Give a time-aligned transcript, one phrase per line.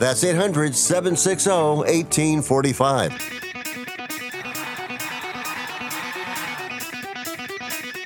[0.00, 3.12] That's 800 760 1845.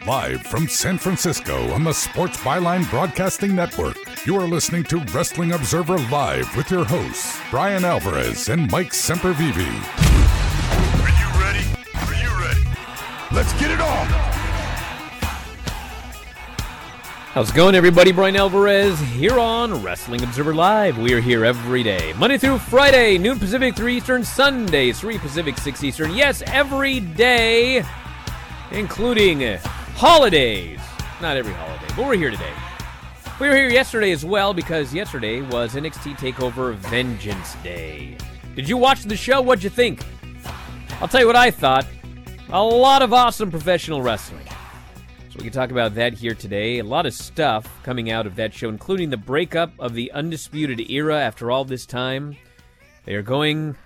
[0.05, 5.53] Live from San Francisco on the Sports Byline Broadcasting Network, you are listening to Wrestling
[5.53, 9.55] Observer Live with your hosts, Bryan Alvarez and Mike Sempervive.
[11.00, 11.65] Are you ready?
[11.95, 12.65] Are you ready?
[13.31, 14.34] Let's get it on!
[17.35, 18.13] How's it going, everybody?
[18.13, 20.97] Bryan Alvarez here on Wrestling Observer Live.
[20.99, 25.59] We are here every day, Monday through Friday, noon Pacific, 3 Eastern, Sunday, 3 Pacific,
[25.59, 26.15] 6 Eastern.
[26.15, 27.85] Yes, every day,
[28.71, 29.59] including
[29.97, 30.79] holidays.
[31.21, 32.53] Not every holiday, but we're here today.
[33.41, 38.17] We were here yesterday as well because yesterday was NXT TakeOver Vengeance Day.
[38.55, 39.43] Did you watch the show?
[39.43, 40.05] What'd you think?
[41.01, 41.85] I'll tell you what I thought.
[42.51, 44.47] A lot of awesome professional wrestling.
[45.35, 46.79] So we can talk about that here today.
[46.79, 50.89] A lot of stuff coming out of that show, including the breakup of the Undisputed
[50.89, 52.37] Era after all this time.
[53.05, 53.77] They are going,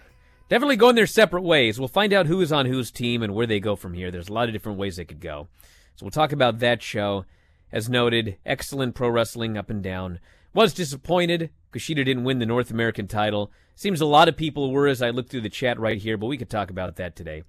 [0.51, 1.79] definitely going their separate ways.
[1.79, 4.11] We'll find out who is on whose team and where they go from here.
[4.11, 5.49] There's a lot of different ways they could go.
[5.97, 7.25] So we'll talk about that show.
[7.73, 10.19] As noted, excellent pro wrestling up and down.
[10.53, 13.53] Was disappointed Kushida didn't win the North American title.
[13.75, 16.27] Seems a lot of people were as I look through the chat right here, but
[16.27, 17.43] we could talk about that today.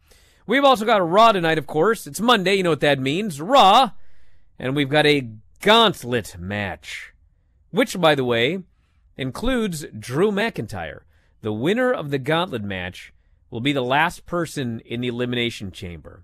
[0.50, 2.08] We've also got a Raw tonight, of course.
[2.08, 3.40] It's Monday, you know what that means.
[3.40, 3.92] Raw.
[4.58, 5.30] And we've got a
[5.62, 7.14] gauntlet match.
[7.70, 8.64] Which, by the way,
[9.16, 11.02] includes Drew McIntyre.
[11.42, 13.14] The winner of the gauntlet match
[13.52, 16.24] will be the last person in the Elimination Chamber.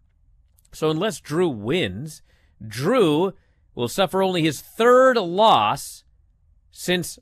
[0.72, 2.24] So unless Drew wins,
[2.68, 3.34] Drew
[3.76, 6.04] will suffer only his third loss
[6.72, 7.20] since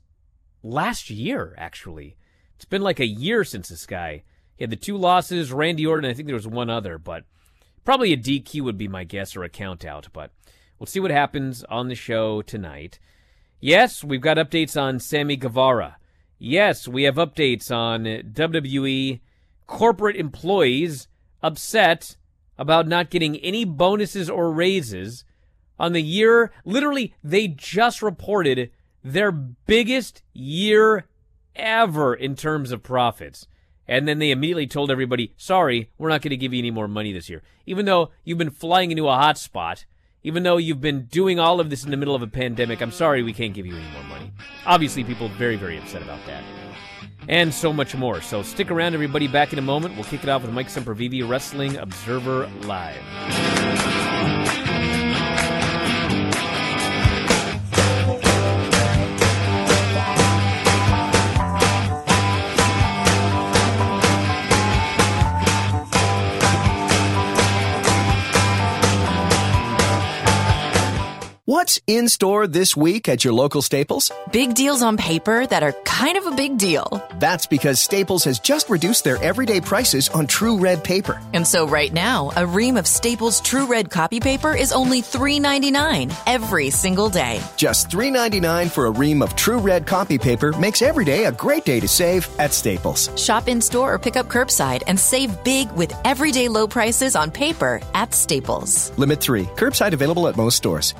[0.62, 2.16] last year, actually.
[2.56, 4.22] It's been like a year since this guy.
[4.56, 7.24] He had the two losses, Randy Orton, I think there was one other, but
[7.84, 10.30] probably a DQ would be my guess or a count out, but
[10.78, 12.98] we'll see what happens on the show tonight.
[13.60, 15.96] Yes, we've got updates on Sammy Guevara.
[16.38, 19.20] Yes, we have updates on WWE
[19.66, 21.08] corporate employees
[21.42, 22.16] upset
[22.58, 25.24] about not getting any bonuses or raises
[25.78, 26.52] on the year.
[26.64, 28.70] Literally, they just reported
[29.02, 31.06] their biggest year
[31.56, 33.46] ever in terms of profits.
[33.86, 36.88] And then they immediately told everybody, sorry, we're not going to give you any more
[36.88, 37.42] money this year.
[37.66, 39.84] Even though you've been flying into a hot spot,
[40.22, 42.92] even though you've been doing all of this in the middle of a pandemic, I'm
[42.92, 44.32] sorry we can't give you any more money.
[44.64, 46.42] Obviously, people very, very upset about that
[47.28, 48.20] and so much more.
[48.20, 49.28] So stick around, everybody.
[49.28, 49.94] Back in a moment.
[49.94, 53.93] We'll kick it off with Mike Sempervive, Wrestling Observer Live.
[71.64, 74.12] What's in store this week at your local Staples?
[74.30, 77.02] Big deals on paper that are kind of a big deal.
[77.18, 81.22] That's because Staples has just reduced their everyday prices on True Red paper.
[81.32, 86.14] And so right now, a ream of Staples True Red copy paper is only $3.99
[86.26, 87.40] every single day.
[87.56, 91.64] Just $3.99 for a ream of True Red copy paper makes every day a great
[91.64, 93.08] day to save at Staples.
[93.16, 97.30] Shop in store or pick up curbside and save big with everyday low prices on
[97.30, 98.92] paper at Staples.
[98.98, 99.44] Limit 3.
[99.56, 100.94] Curbside available at most stores.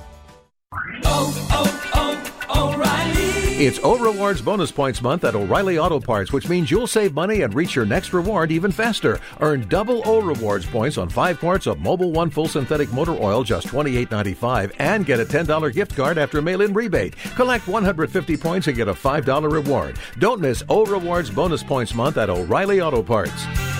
[3.57, 7.43] It's O Rewards bonus points month at O'Reilly Auto Parts, which means you'll save money
[7.43, 9.21] and reach your next reward even faster.
[9.41, 13.45] Earn double O Rewards points on five quarts of Mobil One full synthetic motor oil,
[13.45, 17.15] just $28.95, and get a $10 gift card after mail in rebate.
[17.37, 20.01] Collect 150 points and get a $5 reward.
[20.19, 23.33] Don't miss O Rewards bonus points month at O'Reilly Auto Parts.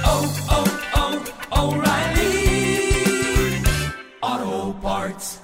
[0.07, 1.75] Oh, oh, oh,
[4.23, 5.44] O'Reilly Auto Parts.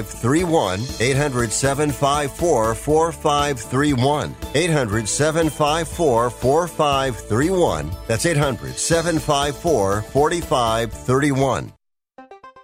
[0.00, 0.80] 4531.
[1.00, 4.34] 800 754 4531.
[4.54, 7.90] 800 754 4531.
[8.06, 11.72] That's 800 754 4531.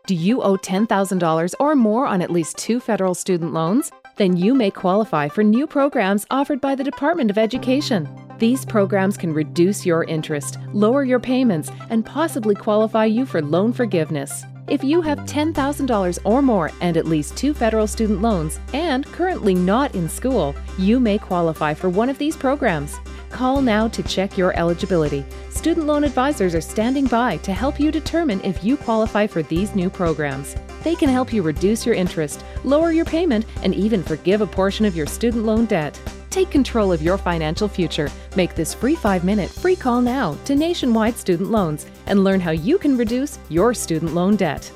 [0.06, 3.90] Do you owe $10,000 or more on at least two federal student loans?
[4.16, 8.08] Then you may qualify for new programs offered by the Department of Education.
[8.38, 13.74] These programs can reduce your interest, lower your payments, and possibly qualify you for loan
[13.74, 14.44] forgiveness.
[14.68, 19.54] If you have $10,000 or more and at least two federal student loans and currently
[19.54, 22.96] not in school, you may qualify for one of these programs.
[23.30, 25.24] Call now to check your eligibility.
[25.48, 29.74] Student loan advisors are standing by to help you determine if you qualify for these
[29.74, 30.54] new programs.
[30.84, 34.84] They can help you reduce your interest, lower your payment, and even forgive a portion
[34.84, 35.98] of your student loan debt.
[36.28, 38.10] Take control of your financial future.
[38.36, 42.50] Make this free five minute free call now to Nationwide Student Loans and learn how
[42.50, 44.70] you can reduce your student loan debt.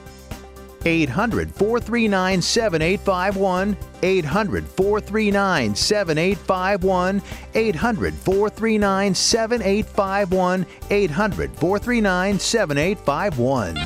[0.85, 3.77] 800 439 7851.
[4.03, 7.23] 800 439 7851.
[7.55, 10.67] 800 439 7851.
[10.91, 13.79] 800 439 7851.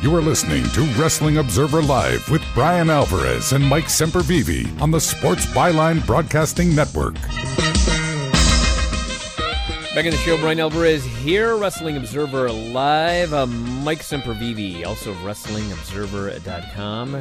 [0.00, 5.00] You are listening to Wrestling Observer Live with Bryan Alvarez and Mike Sempervive on the
[5.00, 7.16] Sports Byline Broadcasting Network.
[9.98, 13.32] Back in the show, Bryan Alvarez here, Wrestling Observer Live.
[13.32, 17.20] Uh, Mike Sempervive, also WrestlingObserver.com.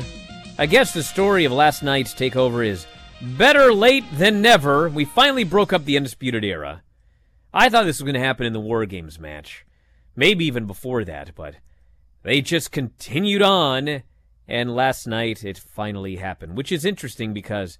[0.60, 2.86] I guess the story of last night's takeover is
[3.20, 4.90] better late than never.
[4.90, 6.84] We finally broke up the Undisputed Era.
[7.52, 9.66] I thought this was going to happen in the War Games match.
[10.16, 11.56] Maybe even before that, but
[12.22, 14.04] they just continued on,
[14.48, 17.80] and last night it finally happened, which is interesting because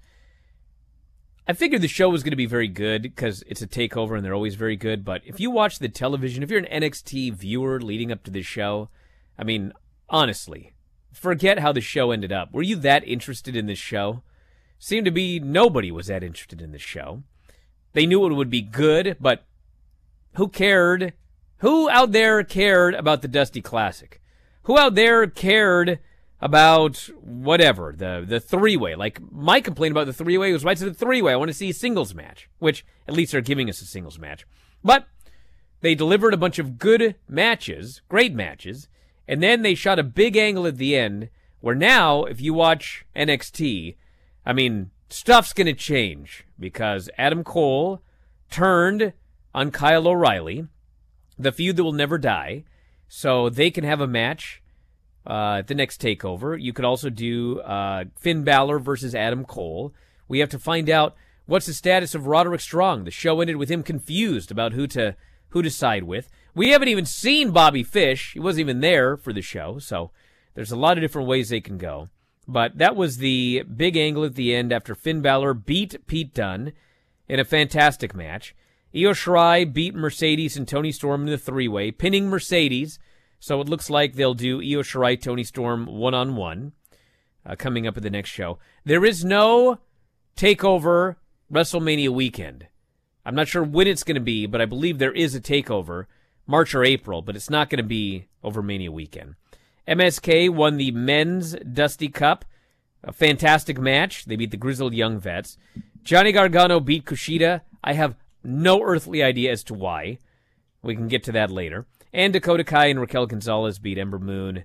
[1.50, 4.26] I figured the show was going to be very good because it's a takeover and
[4.26, 5.06] they're always very good.
[5.06, 8.42] But if you watch the television, if you're an NXT viewer leading up to the
[8.42, 8.90] show,
[9.40, 9.72] I mean,
[10.10, 10.74] honestly,
[11.14, 12.52] forget how the show ended up.
[12.52, 14.24] Were you that interested in this show?
[14.78, 17.24] Seemed to be nobody was that interested in this show.
[17.94, 19.46] They knew it would be good, but
[20.34, 21.14] who cared?
[21.60, 24.22] Who out there cared about the Dusty Classic?
[24.64, 26.00] Who out there cared
[26.40, 28.96] about whatever the the three way.
[28.96, 31.34] Like my complaint about the three way was why it's a three way.
[31.34, 34.20] I want to see a singles match, which at least they're giving us a singles
[34.20, 34.46] match.
[34.84, 35.08] But
[35.82, 38.88] they delivered a bunch of good matches, great matches,
[39.28, 41.30] and then they shot a big angle at the end
[41.60, 43.96] where now if you watch NXT,
[44.46, 48.02] I mean stuff's gonna change because Adam Cole
[48.52, 49.14] turned
[49.56, 50.68] on Kyle O'Reilly,
[51.38, 52.64] the feud that will never die,
[53.08, 54.62] so they can have a match
[55.28, 56.60] uh, the next takeover.
[56.60, 59.94] You could also do uh, Finn Balor versus Adam Cole.
[60.28, 61.16] We have to find out
[61.46, 63.04] what's the status of Roderick Strong.
[63.04, 65.16] The show ended with him confused about who to
[65.50, 66.30] who to side with.
[66.56, 68.34] We haven't even seen Bobby Fish.
[68.34, 70.12] He wasn't even there for the show, so
[70.56, 72.10] there's a lot of different ways they can go.
[72.48, 76.72] But that was the big angle at the end after Finn Balor beat Pete Dunne
[77.28, 78.56] in a fantastic match.
[78.96, 82.98] Io Shirai beat Mercedes and Toni Storm in the three-way, pinning Mercedes
[83.40, 86.74] so it looks like they'll do Io Shirai, Toni Storm one on one
[87.58, 88.60] coming up at the next show.
[88.84, 89.80] There is no
[90.36, 91.16] takeover
[91.52, 92.68] WrestleMania weekend.
[93.26, 96.06] I'm not sure when it's going to be, but I believe there is a takeover
[96.46, 99.36] March or April, but it's not going to be over Mania weekend.
[99.88, 102.46] MSK won the men's Dusty Cup.
[103.04, 104.26] A fantastic match.
[104.26, 105.58] They beat the Grizzled Young Vets.
[106.04, 107.62] Johnny Gargano beat Kushida.
[107.84, 110.20] I have no earthly idea as to why.
[110.82, 111.86] We can get to that later.
[112.18, 114.64] And Dakota Kai and Raquel Gonzalez beat Ember Moon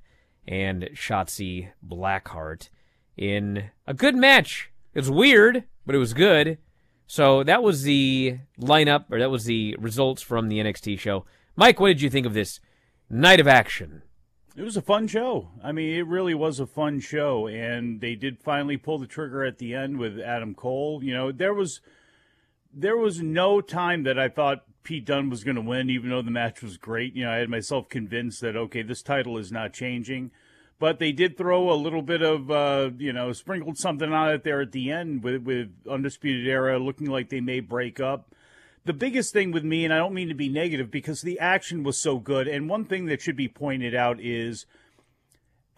[0.49, 2.71] and Shotzi Blackheart
[3.15, 4.71] in a good match.
[4.95, 6.57] It was weird, but it was good.
[7.07, 11.27] So that was the lineup, or that was the results from the NXT show.
[11.55, 12.59] Mike, what did you think of this
[13.11, 14.01] night of action?
[14.57, 15.51] It was a fun show.
[15.63, 19.45] I mean, it really was a fun show, and they did finally pull the trigger
[19.45, 21.05] at the end with Adam Cole.
[21.05, 21.83] You know, there was
[22.73, 26.23] there was no time that I thought Pete Dunne was going to win, even though
[26.23, 27.15] the match was great.
[27.15, 30.31] You know, I had myself convinced that okay, this title is not changing.
[30.79, 34.43] But they did throw a little bit of, uh, you know, sprinkled something on it
[34.43, 38.35] there at the end with with Undisputed Era looking like they may break up.
[38.85, 41.85] The biggest thing with me, and I don't mean to be negative, because the action
[41.85, 42.49] was so good.
[42.49, 44.67] And one thing that should be pointed out is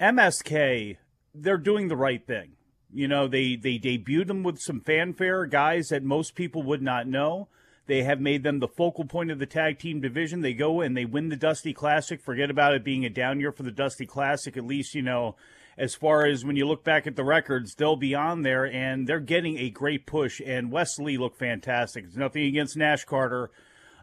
[0.00, 0.96] MSK.
[1.34, 2.52] They're doing the right thing.
[2.90, 7.06] You know, they they debuted them with some fanfare, guys that most people would not
[7.06, 7.48] know.
[7.86, 10.40] They have made them the focal point of the tag team division.
[10.40, 12.20] They go and they win the Dusty Classic.
[12.20, 14.56] Forget about it being a down year for the Dusty Classic.
[14.56, 15.36] At least, you know,
[15.76, 19.06] as far as when you look back at the records, they'll be on there and
[19.06, 20.40] they're getting a great push.
[20.44, 22.04] And Wesley looked fantastic.
[22.04, 23.50] It's nothing against Nash Carter,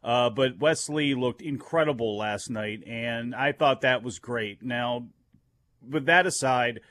[0.04, 2.84] uh, but Wesley looked incredible last night.
[2.86, 4.62] And I thought that was great.
[4.62, 5.08] Now,
[5.88, 6.82] with that aside,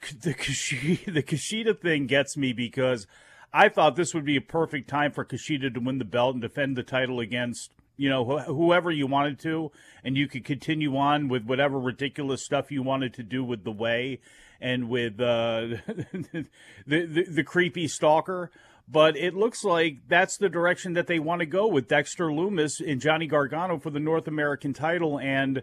[0.22, 3.06] the Kushida, the Kushida thing gets me because
[3.52, 6.42] I thought this would be a perfect time for Kushida to win the belt and
[6.42, 9.72] defend the title against you know wh- whoever you wanted to,
[10.04, 13.72] and you could continue on with whatever ridiculous stuff you wanted to do with the
[13.72, 14.20] way
[14.60, 16.46] and with uh, the,
[16.86, 18.50] the the creepy stalker.
[18.88, 22.80] But it looks like that's the direction that they want to go with Dexter Lumis
[22.84, 25.20] and Johnny Gargano for the North American title.
[25.20, 25.62] And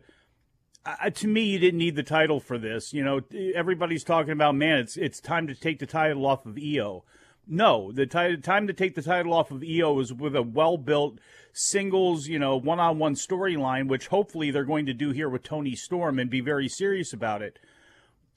[0.86, 2.94] uh, to me, you didn't need the title for this.
[2.94, 3.20] You know,
[3.54, 7.04] everybody's talking about, man, it's it's time to take the title off of Io.
[7.50, 10.78] No, the t- time to take the title off of Io is with a well
[10.78, 11.20] built
[11.54, 15.44] singles, you know, one on one storyline, which hopefully they're going to do here with
[15.44, 17.58] Toni Storm and be very serious about it.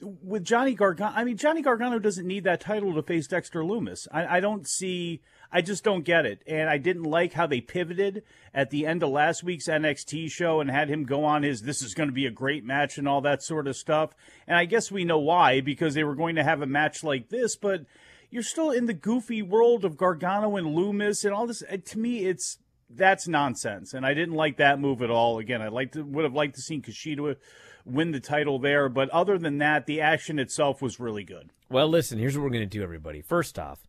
[0.00, 4.08] With Johnny Gargano, I mean, Johnny Gargano doesn't need that title to face Dexter Lumis.
[4.10, 5.20] I, I don't see,
[5.52, 6.42] I just don't get it.
[6.46, 8.22] And I didn't like how they pivoted
[8.54, 11.82] at the end of last week's NXT show and had him go on his, this
[11.82, 14.14] is going to be a great match and all that sort of stuff.
[14.46, 17.28] And I guess we know why, because they were going to have a match like
[17.28, 17.84] this, but
[18.30, 21.62] you're still in the goofy world of Gargano and Lumis and all this.
[21.62, 22.58] To me, it's
[22.88, 25.38] that's nonsense, and I didn't like that move at all.
[25.38, 27.36] Again, I like would have liked to see Kushida
[27.84, 31.50] win the title there, but other than that, the action itself was really good.
[31.68, 33.22] Well, listen, here's what we're going to do, everybody.
[33.22, 33.86] First off,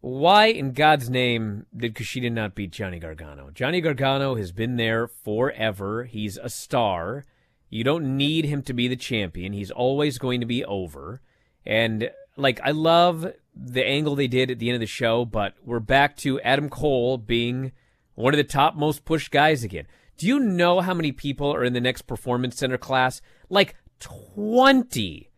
[0.00, 3.50] why in God's name did Kushida not beat Johnny Gargano?
[3.50, 6.04] Johnny Gargano has been there forever.
[6.04, 7.24] He's a star.
[7.70, 9.52] You don't need him to be the champion.
[9.52, 11.20] He's always going to be over.
[11.64, 15.54] And like I love the angle they did at the end of the show, but
[15.64, 17.72] we're back to Adam Cole being
[18.14, 19.86] one of the top most pushed guys again.
[20.16, 23.20] Do you know how many people are in the next performance center class?
[23.48, 25.30] Like 20.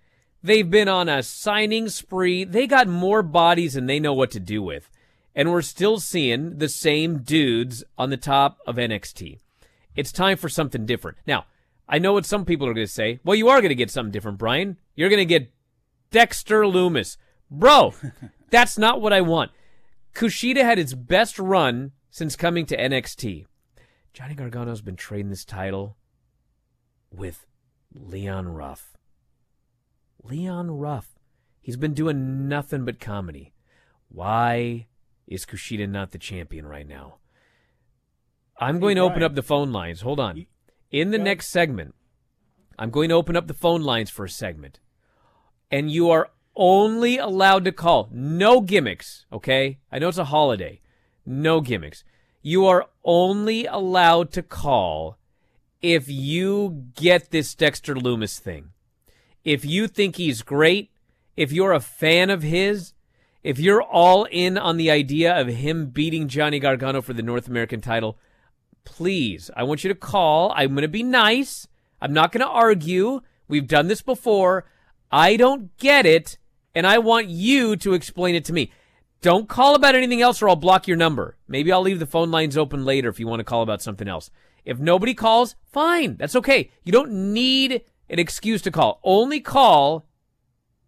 [0.42, 2.44] They've been on a signing spree.
[2.44, 4.90] They got more bodies than they know what to do with.
[5.34, 9.40] And we're still seeing the same dudes on the top of NXT.
[9.94, 11.18] It's time for something different.
[11.26, 11.46] Now,
[11.88, 13.20] I know what some people are going to say.
[13.24, 14.76] Well, you are going to get something different, Bryan.
[14.94, 15.50] You're going to get
[16.10, 17.16] Dexter Lumis.
[17.50, 17.94] Bro,
[18.50, 19.50] that's not what I want.
[20.14, 23.46] Kushida had its best run since coming to NXT.
[24.12, 25.96] Johnny Gargano's been trading this title
[27.10, 27.46] with
[27.92, 28.96] Leon Ruff.
[30.22, 31.18] Leon Ruff.
[31.60, 33.52] He's been doing nothing but comedy.
[34.08, 34.86] Why
[35.26, 37.16] is Kushida not the champion right now?
[38.58, 40.00] I'm going to open up the phone lines.
[40.00, 40.46] Hold on.
[40.90, 41.94] In the next segment,
[42.78, 44.80] I'm going to open up the phone lines for a segment
[45.70, 48.08] and you are only allowed to call.
[48.12, 49.78] No gimmicks, okay?
[49.92, 50.80] I know it's a holiday.
[51.24, 52.04] No gimmicks.
[52.42, 55.18] You are only allowed to call
[55.82, 58.70] if you get this Dexter Lumis thing.
[59.44, 60.90] If you think he's great,
[61.36, 62.94] if you're a fan of his,
[63.42, 67.46] if you're all in on the idea of him beating Johnny Gargano for the North
[67.46, 68.18] American title,
[68.84, 70.52] please, I want you to call.
[70.56, 71.68] I'm going to be nice.
[72.00, 73.20] I'm not going to argue.
[73.46, 74.64] We've done this before.
[75.16, 76.36] I don't get it,
[76.74, 78.70] and I want you to explain it to me.
[79.22, 81.38] Don't call about anything else or I'll block your number.
[81.48, 84.08] Maybe I'll leave the phone lines open later if you want to call about something
[84.08, 84.30] else.
[84.66, 86.16] If nobody calls, fine.
[86.18, 86.70] That's okay.
[86.84, 87.80] You don't need
[88.10, 89.00] an excuse to call.
[89.02, 90.04] Only call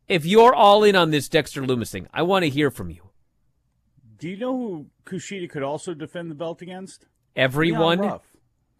[0.09, 2.07] if you're all in on this Dexter Lumis thing.
[2.13, 3.09] I want to hear from you.
[4.19, 7.07] Do you know who Kushida could also defend the belt against?
[7.35, 8.01] Everyone.
[8.01, 8.23] Leon Ruff.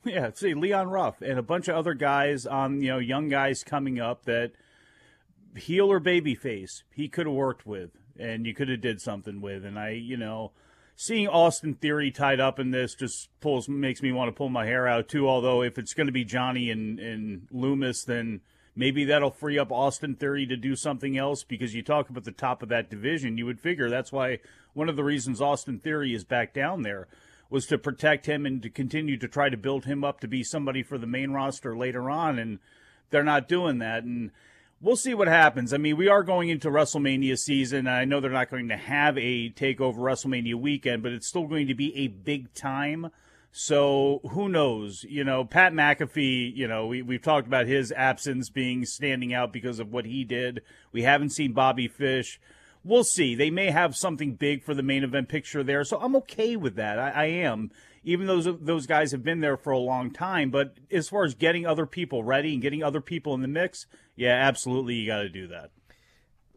[0.05, 3.65] Yeah, see Leon Ruff and a bunch of other guys on you know young guys
[3.65, 4.53] coming up that–
[5.57, 9.65] heel or babyface he could have worked with and you could have did something with.
[9.65, 10.53] And i you know
[10.97, 14.67] seeing austin theory tied up in this just pulls makes me want to pull my
[14.67, 15.29] hair out too.
[15.29, 18.41] Although if it's going to be johnny and, and lumis then
[18.75, 21.45] maybe that'll free up austin theory to do something else.
[21.45, 24.39] Because you talk about the top of that division you would figure that's why
[24.75, 27.09] one of the reasons austin theory is back down there
[27.51, 30.43] was to protect him and to continue to try to build him up to be
[30.43, 32.39] somebody for the main roster later on.
[32.39, 32.59] And
[33.11, 34.05] they're not doing that.
[34.05, 34.31] And
[34.81, 35.73] we'll see what happens.
[35.73, 37.87] I mean, we are going into WrestleMania season.
[37.87, 41.67] I know they're not going to have a takeover WrestleMania weekend, but it's still going
[41.69, 43.11] to be a big time.
[43.51, 45.05] So who knows?
[45.09, 49.53] You know, Pat McAfee, you know, we, we've talked about his absence being standing out
[49.53, 50.63] because of what he did.
[50.93, 52.41] We haven't seen Bobby Fish.
[52.85, 53.35] We'll see.
[53.35, 55.83] They may have something big for the main event picture there.
[55.83, 56.99] So I'm okay with that.
[56.99, 57.71] I, I am
[58.05, 60.51] even though those, those guys have been there for a long time.
[60.51, 63.87] But as far as getting other people ready and getting other people in the mix,
[64.19, 65.71] yeah, absolutely, you got to do that.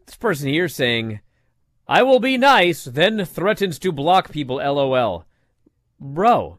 [0.04, 1.20] This person here saying,
[1.86, 5.24] I will be nice, then threatens to block people, lol.
[6.00, 6.58] Bro,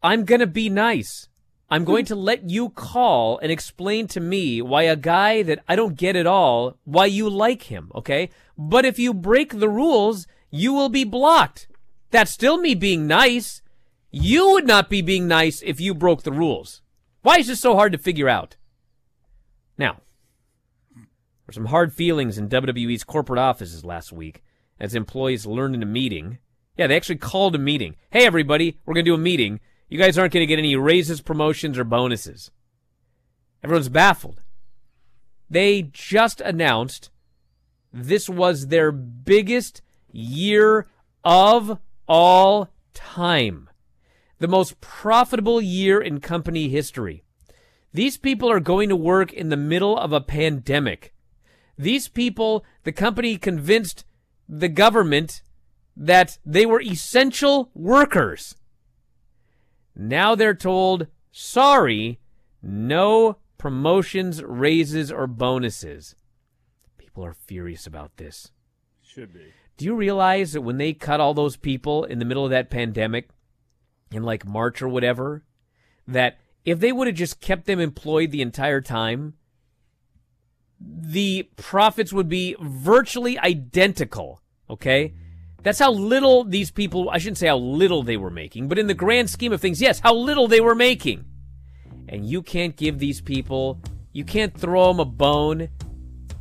[0.00, 1.28] I'm going to be nice.
[1.68, 5.74] I'm going to let you call and explain to me why a guy that I
[5.74, 8.30] don't get at all, why you like him, okay?
[8.56, 11.66] But if you break the rules, you will be blocked.
[12.12, 13.60] That's still me being nice.
[14.12, 16.80] You would not be being nice if you broke the rules.
[17.22, 18.56] Why is this so hard to figure out?
[19.76, 20.02] Now,
[21.46, 24.42] were some hard feelings in WWE's corporate offices last week
[24.80, 26.38] as employees learned in a meeting.
[26.76, 27.96] Yeah, they actually called a meeting.
[28.10, 29.60] Hey, everybody, we're going to do a meeting.
[29.88, 32.50] You guys aren't going to get any raises, promotions, or bonuses.
[33.62, 34.42] Everyone's baffled.
[35.48, 37.10] They just announced
[37.92, 40.88] this was their biggest year
[41.24, 43.68] of all time
[44.44, 47.22] the most profitable year in company history.
[47.94, 51.13] These people are going to work in the middle of a pandemic.
[51.76, 54.04] These people, the company convinced
[54.48, 55.42] the government
[55.96, 58.56] that they were essential workers.
[59.96, 62.18] Now they're told, sorry,
[62.62, 66.14] no promotions, raises, or bonuses.
[66.98, 68.50] People are furious about this.
[69.02, 69.52] Should be.
[69.76, 72.70] Do you realize that when they cut all those people in the middle of that
[72.70, 73.28] pandemic,
[74.10, 75.44] in like March or whatever,
[76.06, 79.34] that if they would have just kept them employed the entire time,
[80.86, 84.40] the profits would be virtually identical.
[84.68, 85.14] Okay?
[85.62, 88.86] That's how little these people, I shouldn't say how little they were making, but in
[88.86, 91.24] the grand scheme of things, yes, how little they were making.
[92.08, 93.80] And you can't give these people,
[94.12, 95.70] you can't throw them a bone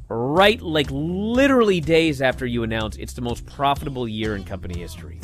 [0.09, 5.19] right like literally days after you announce it's the most profitable year in company history.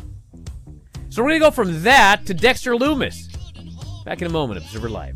[1.09, 3.15] So we're going to go from that to Dexter Lumis.
[4.05, 5.15] Back in a moment, Observer Live.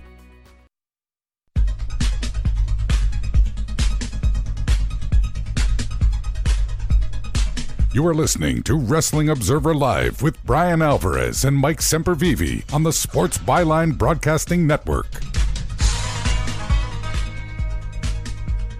[7.93, 12.93] You are listening to Wrestling Observer Live with Bryan Alvarez and Mike Sempervive on the
[12.93, 15.11] Sports Byline Broadcasting Network.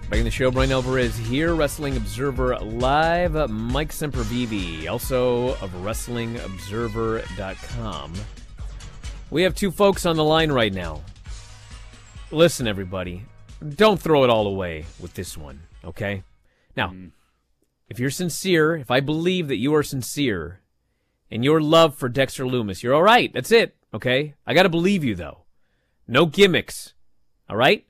[0.08, 3.34] Back in the show, Brian Alvarez here, Wrestling Observer Live.
[3.50, 8.12] Mike Sempervive, also of WrestlingObserver.com.
[9.28, 11.02] We have two folks on the line right now.
[12.30, 13.26] Listen, everybody,
[13.76, 16.22] don't throw it all away with this one, okay?
[16.78, 17.10] Now, mm.
[17.88, 20.60] If you're sincere, if I believe that you are sincere
[21.30, 23.32] and your love for Dexter Lumis, you're all right.
[23.32, 24.34] That's it, okay?
[24.46, 25.44] I got to believe you, though.
[26.08, 26.94] No gimmicks,
[27.48, 27.86] all right?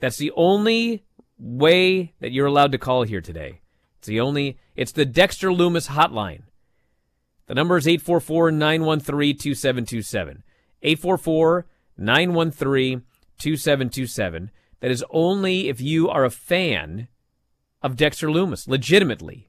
[0.00, 1.04] That's the only
[1.38, 3.60] way that you're allowed to call here today.
[3.98, 6.42] It's the only, it's the Dexter Lumis hotline.
[7.46, 10.42] The number is 844 913 2727.
[10.82, 13.02] 844 913
[13.38, 14.50] 2727.
[14.80, 17.08] That is only if you are a fan
[17.86, 19.48] of Dexter Lumis, legitimately.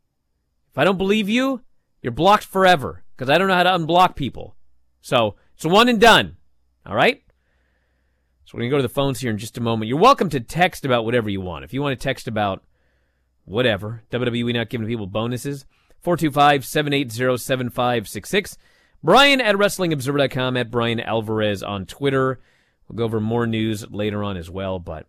[0.71, 1.61] If I don't believe you,
[2.01, 4.55] you're blocked forever because I don't know how to unblock people.
[5.01, 6.37] So it's one and done.
[6.85, 7.23] All right?
[8.45, 9.89] So we're going to go to the phones here in just a moment.
[9.89, 11.65] You're welcome to text about whatever you want.
[11.65, 12.63] If you want to text about
[13.43, 15.65] whatever, WWE not giving people bonuses,
[16.01, 18.57] 425 780 7566.
[19.03, 22.39] Bryan at WrestlingObserver.com, at Bryan Alvarez on Twitter.
[22.87, 25.07] We'll go over more news later on as well, but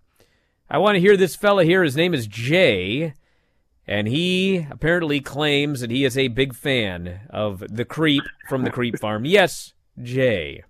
[0.71, 1.83] I want to hear this fella here.
[1.83, 3.15] His name is Jay,
[3.89, 8.71] and he apparently claims that he is a big fan of the creep from the
[8.71, 9.25] creep farm.
[9.25, 9.73] Yes,
[10.03, 10.63] Jay.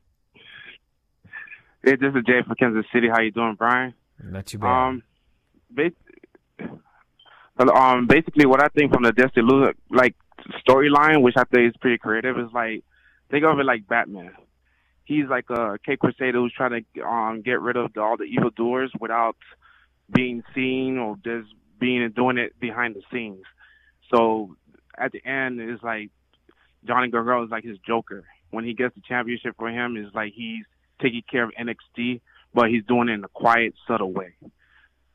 [1.84, 3.08] Hey, this is Jay from Kansas City.
[3.08, 3.92] How you doing, Bryan?
[4.22, 4.88] Not too bad.
[4.88, 5.02] Um,
[5.70, 5.90] ba-
[7.58, 10.14] um, basically, what I think from the Lumis like
[10.66, 12.84] storyline, which I think is pretty creative, is like
[13.32, 14.30] think of it like Batman.
[15.04, 18.24] He's like a Cape Crusader who's trying to um get rid of the, all the
[18.24, 19.36] evil doers without
[20.14, 23.44] being seen or just being and doing it behind the scenes.
[24.14, 24.56] So
[24.96, 26.10] at the end, it's like
[26.86, 28.24] Johnny Gargano is like his Joker.
[28.50, 30.64] When he gets the championship for him, is like he's
[31.00, 32.20] taking care of NXT,
[32.54, 34.34] but he's doing it in a quiet, subtle way.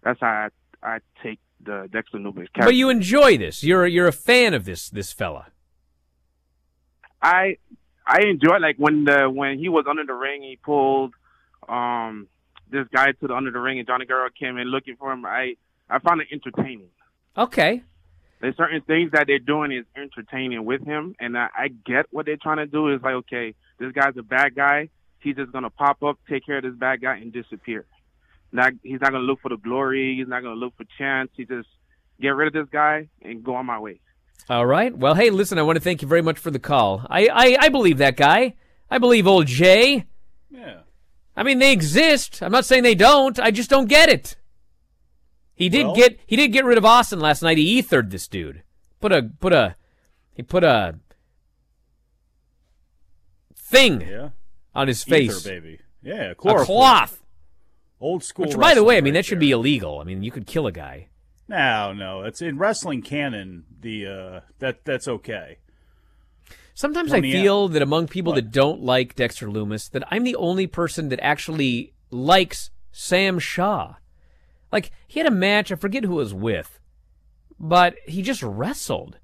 [0.04, 0.49] That's how
[0.84, 2.65] I, I take the Dexter Lumis character.
[2.65, 3.63] But you enjoy this.
[3.63, 5.47] You're you're a fan of this this fella.
[7.21, 7.58] I
[8.06, 11.13] I enjoy like when the when he was under the ring, he pulled
[11.67, 12.28] um
[12.69, 15.26] this guy to the under the ring, and Johnny Gargano came in looking for him.
[15.26, 15.56] I
[15.89, 16.89] I found it entertaining.
[17.38, 17.84] Okay.
[18.41, 22.26] There's certain things that they're doing is entertaining with him, and I, I get what
[22.26, 22.93] they're trying to do.
[22.93, 24.89] Is like, okay, this guy's a bad guy.
[25.19, 27.86] He's just gonna pop up, take care of this bad guy, and disappear.
[28.52, 30.17] Not he's not gonna look for the glory.
[30.17, 31.32] He's not gonna look for chance.
[31.36, 31.69] He just
[32.19, 34.00] get rid of this guy and go on my way.
[34.50, 34.96] All right.
[34.96, 37.06] Well, hey, listen, I want to thank you very much for the call.
[37.10, 38.56] I, I, I believe that guy.
[38.91, 40.06] I believe old Jay.
[40.52, 40.80] Yeah.
[41.36, 42.43] I mean, they exist.
[42.43, 43.39] I'm not saying they don't.
[43.39, 44.36] I just don't get it.
[45.56, 47.58] He did Well- get he did get rid of Austin last night.
[47.58, 48.63] He ethered this dude.
[49.00, 49.76] Put a put a
[50.34, 50.96] he put a
[53.56, 54.30] thing Yeah.
[54.74, 55.44] on his Ether, face.
[55.44, 55.80] baby.
[56.02, 56.66] Yeah, a chloroform.
[56.66, 57.20] cloth.
[58.00, 58.46] Old school.
[58.46, 59.42] Which, by the way, I mean right that should there.
[59.48, 60.00] be illegal.
[60.00, 61.08] I mean, you could kill a guy.
[61.48, 63.66] No, no, it's in wrestling canon.
[63.80, 65.60] The uh, that that's okay.
[66.74, 70.36] Sometimes Tony, I feel that among people that don't like Dexter Lumis, that I'm the
[70.36, 73.96] only person that actually likes Sam Shaw.
[74.74, 76.80] Like he had a match, I forget who it was with,
[77.60, 79.20] but he just wrestled,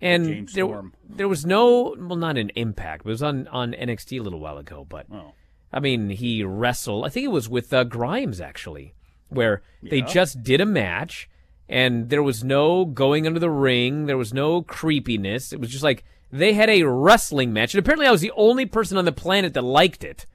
[0.00, 0.92] and James there, Storm.
[1.08, 3.04] there was no, well, not an impact.
[3.06, 5.32] It was on on NXT a little while ago, but Oh.
[5.72, 7.06] I mean, he wrestled.
[7.06, 8.94] I think it was with uh, Grimes actually,
[9.30, 11.28] where they just did a match,
[11.68, 14.04] and there was no going under the ring.
[14.06, 15.52] There was no creepiness.
[15.52, 18.66] It was just like they had a wrestling match, and apparently I was the only
[18.66, 20.26] person on the planet that liked it.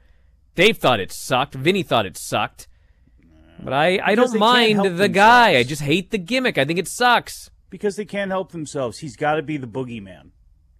[0.56, 1.54] Dave thought it sucked.
[1.54, 2.66] Vinny thought it sucked.
[3.62, 5.56] But I, I don't mind the guy.
[5.56, 6.58] I just hate the gimmick.
[6.58, 7.50] I think it sucks.
[7.70, 8.98] because they can't help themselves.
[8.98, 10.30] He's got to be the boogeyman.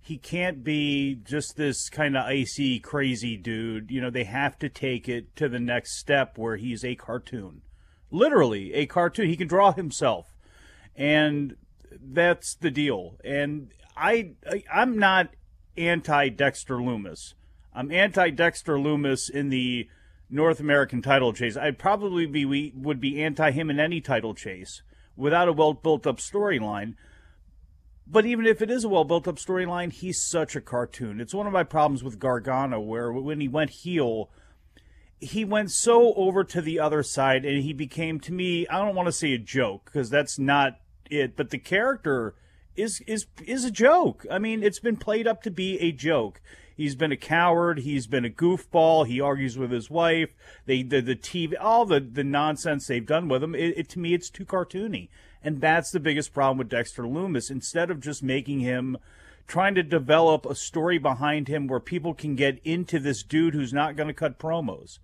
[0.01, 3.91] He can't be just this kind of icy, crazy dude.
[3.91, 7.61] You know, they have to take it to the next step where he's a cartoon.
[8.11, 9.29] Literally, a cartoon.
[9.29, 10.35] He can draw himself.
[10.97, 11.57] And
[11.91, 13.19] that's the deal.
[13.23, 15.29] And I, I I'm not
[15.77, 17.35] anti Dexter Lumis.
[17.75, 19.89] I'm anti Dexter Lumis in the
[20.31, 21.57] North American title chase.
[21.57, 24.83] I'd probably be we would be anti him in any title chase
[25.17, 26.95] without a well built up storyline.
[28.07, 31.21] But even if it is a well built up storyline, he's such a cartoon.
[31.21, 34.31] It's one of my problems with Gargano, where when he went heel,
[35.21, 38.95] he went so over to the other side and he became to me I don't
[38.95, 40.79] want to say a joke because that's not
[41.11, 42.35] it but the character
[42.79, 44.25] is is is a joke.
[44.31, 46.41] I mean, it's been played up to be a joke.
[46.79, 50.31] He's been a coward, he's been a goofball, he argues with his wife,
[50.65, 53.99] they the, the TV all the the nonsense they've done with him, it, it to
[53.99, 55.09] me it's too cartoony.
[55.43, 58.97] And that's the biggest problem with Dexter Lumis instead of just making him
[59.49, 63.73] trying to develop a story behind him where people can get into this dude who's
[63.73, 65.01] not going to cut promos.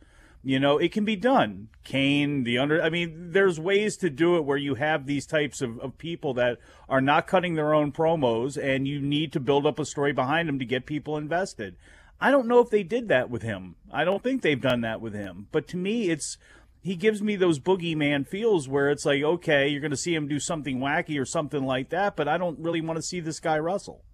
[0.47, 1.69] You know, it can be done.
[1.85, 5.63] Kane, the under, I mean, there's ways to do it where you have these types
[5.63, 9.67] of, of people that are not cutting their own promos and you need to build
[9.67, 11.77] up a story behind them to get people invested.
[12.21, 13.77] I don't know if they did that with him.
[13.91, 15.49] I don't think they've done that with him.
[15.51, 16.37] But to me, it's,
[16.83, 20.29] he gives me those boogeyman feels where it's like, okay, you're going to see him
[20.29, 23.41] do something wacky or something like that, but I don't really want to see this
[23.41, 24.05] guy wrestle.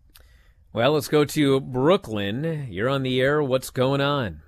[0.72, 2.68] Well, let's go to Brooklyn.
[2.70, 3.42] You're on the air.
[3.42, 4.42] What's going on?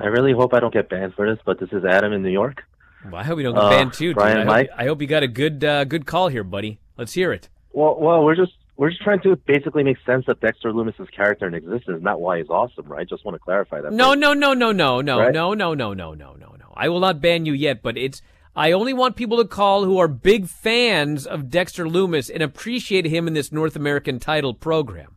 [0.00, 2.30] I really hope I don't get banned for this, but this is Adam in New
[2.30, 2.62] York.
[3.04, 4.16] Well, I hope you don't get Uh, banned too, dude.
[4.16, 4.70] Bryan, I, hope, Mike?
[4.76, 6.80] I hope you got a good uh, good call here, buddy.
[6.96, 7.48] Let's hear it.
[7.72, 11.46] Well, well, we're just we're just trying to basically make sense of Dexter Lumis's character
[11.46, 13.08] and existence, not why he's awesome, right?
[13.08, 13.92] Just want to clarify that.
[13.92, 15.32] No, no, no, no, no, no, Right?
[15.32, 16.72] no, no, no, no, no, no, no.
[16.76, 18.22] I will not ban you yet, but it's
[18.56, 23.04] I only want people to call who are big fans of Dexter Lumis and appreciate
[23.06, 25.14] him in this North American title program.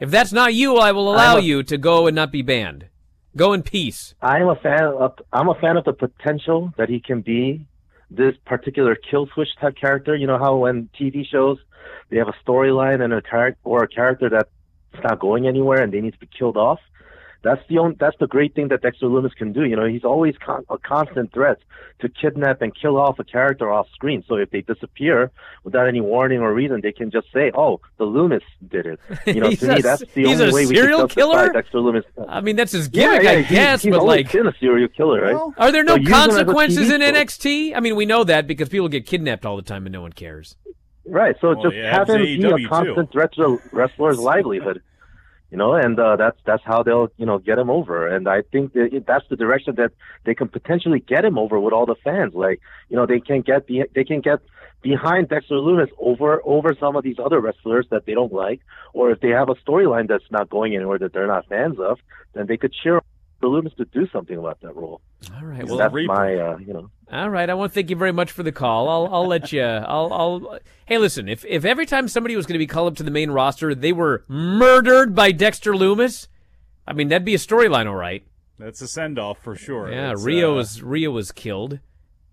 [0.00, 2.86] If that's not you, I will allow a- you to go and not be banned.
[3.36, 4.14] Go in peace.
[4.20, 7.66] I'm a fan of I'm a fan of the potential that he can be
[8.10, 10.14] this particular kill switch type character.
[10.14, 11.58] You know how when TV shows
[12.10, 14.50] they have a storyline and a character or a character that's
[15.02, 16.78] not going anywhere and they need to be killed off.
[17.42, 19.64] That's the only, that's the great thing that Dexter Lumis can do.
[19.64, 21.58] You know, he's always con- a constant threat
[22.00, 24.22] to kidnap and kill off a character off screen.
[24.28, 25.32] So if they disappear
[25.64, 29.40] without any warning or reason, they can just say, "Oh, the Lumis did it." You
[29.40, 31.52] know, He's to me, a- that's the only way we can justify killer?
[31.52, 32.04] Dexter Lumis.
[32.28, 34.88] I mean, that's his gimmick, yeah, I he's- guess, he's but like, been a serial
[34.88, 35.52] killer, right?
[35.58, 37.12] are there no So use him as a consequences TV in show.
[37.20, 37.76] NXT?
[37.76, 40.12] I mean, we know that because people get kidnapped all the time and no one
[40.12, 40.56] cares.
[41.04, 41.34] Right.
[41.40, 42.68] So Well, just yeah, have him be AEW a too.
[42.68, 44.80] constant threat to the wrestler's livelihood.
[45.52, 48.08] You know, and uh, that's that's how they'll you know get him over.
[48.08, 49.92] And I think that that's the direction that
[50.24, 52.32] they can potentially get him over with all the fans.
[52.32, 54.38] Like you know, they can get be, they can get
[54.80, 58.60] behind Dexter Lumis over over some of these other wrestlers that they don't like,
[58.94, 61.98] or if they have a storyline that's not going anywhere that they're not fans of,
[62.32, 63.02] then they could cheer
[63.42, 65.00] for Lumis to do something about that role.
[65.34, 65.66] All right.
[65.66, 66.90] Well, that's my uh, you know.
[67.10, 68.88] All right, I want to thank you very much for the call.
[68.88, 69.62] I'll I'll let you.
[69.64, 70.58] I'll I'll.
[70.86, 71.28] Hey, listen.
[71.28, 73.74] If if every time somebody was going to be called up to the main roster,
[73.74, 76.28] they were murdered by Dexter Lumis,
[76.86, 78.24] I mean that'd be a storyline, all right.
[78.58, 79.90] That's a send off for sure.
[79.90, 81.80] Yeah, It's, Rio uh, was Rio was killed.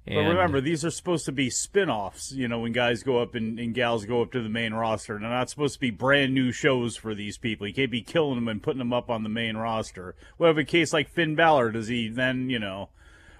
[0.07, 3.35] But remember, these are supposed to be spin offs, you know, when guys go up
[3.35, 5.19] and, and gals go up to the main roster.
[5.19, 7.67] They're not supposed to be brand new shows for these people.
[7.67, 10.15] You can't be killing them and putting them up on the main roster.
[10.39, 11.71] We have a case like Finn Balor.
[11.73, 12.89] Does he then, you know,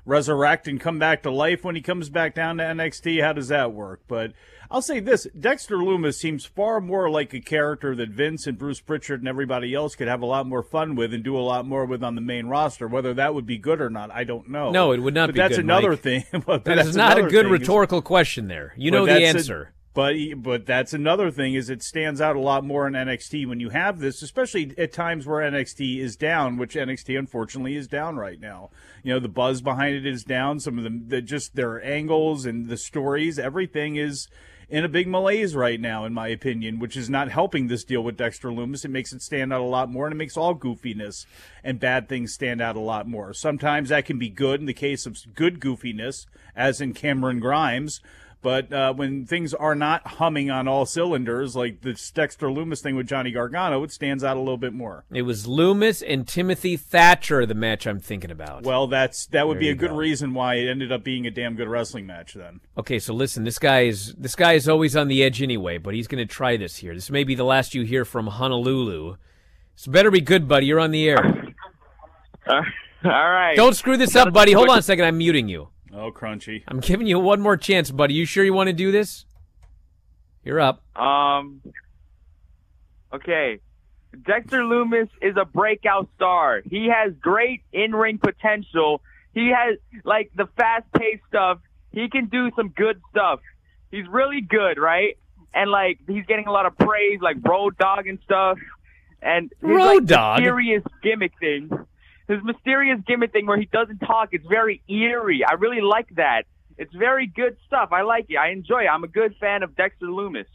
[0.05, 3.23] resurrect and come back to life when he comes back down to NXT?
[3.23, 4.01] How does that work?
[4.07, 4.33] But
[4.71, 8.79] I'll say this Dexter Lumis seems far more like a character that Vince and Bruce
[8.81, 11.65] Pritchard and everybody else could have a lot more fun with and do a lot
[11.65, 12.87] more with on the main roster.
[12.87, 14.69] Whether that would be good or not, I don't know.
[14.71, 15.99] No, it would not but be That's good, another Mike.
[16.01, 16.23] thing.
[16.45, 18.47] But That is that's not a good is- rhetorical question.
[18.47, 19.73] There, you know the that's a- answer.
[19.95, 23.59] but but that's another thing is it stands out a lot more in NXT when
[23.59, 28.17] you have this, especially at times where NXT is down, which NXT unfortunately is down
[28.17, 28.69] right now.
[29.01, 30.59] You know the buzz behind it is down.
[30.59, 34.27] Some of them, the, just their angles and the stories, everything is
[34.69, 38.03] in a big malaise right now, in my opinion, which is not helping this deal
[38.03, 38.85] with Dexter Lumis.
[38.85, 41.25] It makes it stand out a lot more, and it makes all goofiness
[41.63, 43.33] and bad things stand out a lot more.
[43.33, 47.99] Sometimes that can be good in the case of good goofiness, as in Cameron Grimes.
[48.41, 52.95] But uh, when things are not humming on all cylinders, like this Dexter Lumis thing
[52.95, 55.03] with Johnny Gargano, it stands out a little bit more.
[55.11, 58.63] It was Lumis and Timothy Thatcher, the match I'm thinking about.
[58.63, 59.97] Well, that's that would There be a good go.
[59.97, 62.33] reason why it ended up being a damn good wrestling match.
[62.33, 65.77] Then Okay, so listen, this guy is this guy is always on the edge anyway,
[65.77, 66.93] but he's going to try this here.
[66.93, 69.17] This may be the last you hear from Honolulu.
[69.75, 70.67] So better be good, buddy.
[70.67, 71.53] You're on the air.
[72.47, 72.61] all
[73.03, 73.55] right.
[73.55, 74.53] Don't screw this up, buddy.
[74.53, 75.05] Hold on a second.
[75.05, 75.69] I'm muting you.
[75.93, 76.63] Oh, crunchy.
[76.67, 78.13] I'm giving you one more chance, buddy.
[78.13, 79.25] You sure you want to do this?
[80.43, 80.83] You're up.
[80.95, 81.61] Um.
[83.13, 83.59] Okay.
[84.25, 86.61] Dexter Lumis is a breakout star.
[86.67, 89.01] He has great in-ring potential.
[89.33, 91.59] He has like the fast-paced stuff.
[91.91, 93.39] He can do some good stuff.
[93.91, 95.17] He's really good, right?
[95.53, 98.57] And like he's getting a lot of praise, like Road Dogg and stuff.
[99.21, 100.39] And his Road like, Dogg?
[100.39, 101.69] mysterious gimmick thing,
[102.29, 105.43] his mysterious gimmick thing where he doesn't talk, it's very eerie.
[105.43, 106.43] I really like that.
[106.77, 107.89] It's very good stuff.
[107.91, 108.37] I like it.
[108.37, 108.87] I enjoy it.
[108.87, 110.45] I'm a good fan of Dexter Lumis.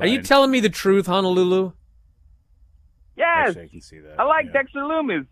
[0.00, 1.72] Are you telling me the truth, Honolulu?
[3.16, 4.20] Yes, Actually, I can see that.
[4.20, 5.26] I like Dexter Lumis.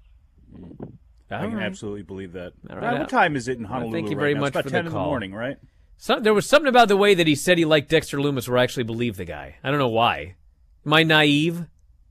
[1.30, 1.62] I can All right.
[1.64, 2.52] absolutely believe that.
[2.70, 2.98] All Uh, right.
[3.00, 3.92] what time is it in Well, Honolulu?
[3.96, 4.40] thank you right very now?
[4.40, 5.04] much it's about for 10 the in call.
[5.04, 5.56] the morning, right?
[5.96, 8.58] Some, there was something about the way that he said he liked Dexter Lumis where
[8.58, 9.56] I actually believed the guy.
[9.62, 10.34] I don't know why.
[10.86, 11.66] Am I naive?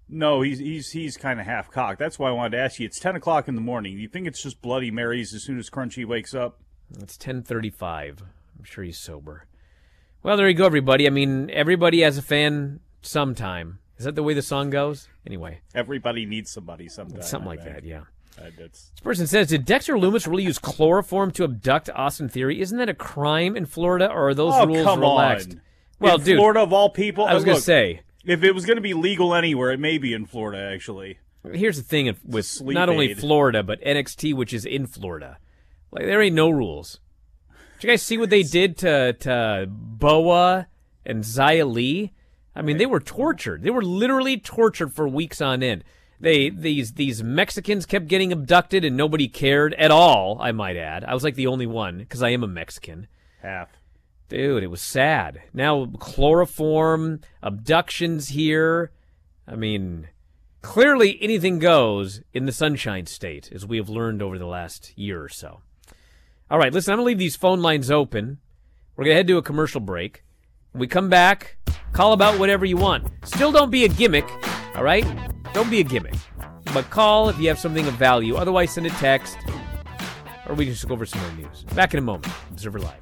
[0.10, 1.98] No, he's he's he's kind of half cocked.
[2.00, 2.86] That's why I wanted to ask you.
[2.86, 3.98] It's ten o'clock in the morning.
[3.98, 6.60] You think it's just Bloody Marys as soon as Crunchy wakes up?
[7.00, 8.22] It's 10:35.
[8.58, 9.48] I'm sure he's sober.
[10.22, 11.08] Well, there you go, everybody.
[11.08, 13.80] I mean, everybody has a fan sometime.
[13.98, 15.08] Is that the way the song goes?
[15.26, 17.22] Anyway, Everybody needs somebody sometime.
[17.22, 17.84] something like that.
[17.84, 18.02] Yeah.
[18.38, 22.60] Uh, This person says, "Did Dexter Lumis really use chloroform to abduct Austin Theory?
[22.62, 25.62] Isn't that a crime in Florida, or are those oh rules come relaxed?" on.
[26.00, 27.26] Well, in dude, Florida of all people.
[27.26, 28.02] I was gonna say.
[28.26, 30.72] If it was going to be legal anywhere, it may be in Florida.
[30.74, 31.20] Actually,
[31.52, 33.14] Here's the thing with Sleep not only.
[33.14, 35.38] Florida but NXT, which is in Florida.
[35.92, 37.00] Like there ain't no rules.
[37.80, 40.68] Did you guys see what they did to to Boa
[41.06, 42.14] and Xia Li?
[42.56, 43.64] I mean, they were tortured.
[43.64, 45.84] They were literally tortured for weeks on end.
[46.20, 50.38] They these these Mexicans kept getting abducted and nobody cared at all.
[50.42, 51.04] I might add.
[51.04, 53.08] I was like the only one because I am a Mexican.
[53.42, 53.70] half.
[54.30, 55.44] Dude, it was sad.
[55.54, 58.92] Now chloroform abductions here.
[59.48, 60.08] I mean,
[60.62, 65.24] clearly anything goes in the Sunshine State, as we have learned over the last year
[65.24, 65.62] or so.
[66.50, 68.40] All right, listen, I'm gonna leave these phone lines open.
[68.96, 70.24] We're gonna head to a commercial break.
[70.72, 71.58] When we come back,
[71.92, 73.08] call about whatever you want.
[73.26, 74.30] Still don't be a gimmick,
[74.76, 75.06] all right?
[75.54, 76.16] Don't be a gimmick.
[76.74, 78.36] But call if you have something of value.
[78.36, 79.38] Otherwise, send a text,
[80.48, 81.64] or we can just go over some more news.
[81.76, 82.34] Back in a moment.
[82.50, 83.02] Observer Live.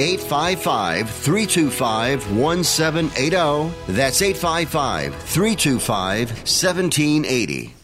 [0.00, 3.92] 855 325 1780.
[3.92, 7.74] That's 855 325 1780.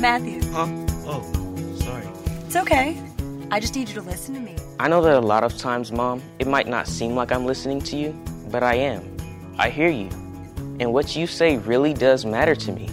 [0.00, 0.42] Matthew.
[0.50, 0.66] Huh?
[1.06, 2.08] Oh, sorry.
[2.46, 3.00] It's okay.
[3.52, 4.56] I just need you to listen to me.
[4.80, 7.80] I know that a lot of times, Mom, it might not seem like I'm listening
[7.82, 8.12] to you,
[8.50, 9.16] but I am.
[9.58, 10.08] I hear you.
[10.80, 12.90] And what you say really does matter to me.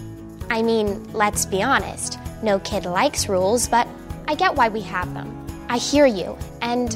[0.52, 2.20] I mean, let's be honest.
[2.44, 3.88] No kid likes rules, but
[4.28, 5.40] I get why we have them.
[5.68, 6.96] I hear you, and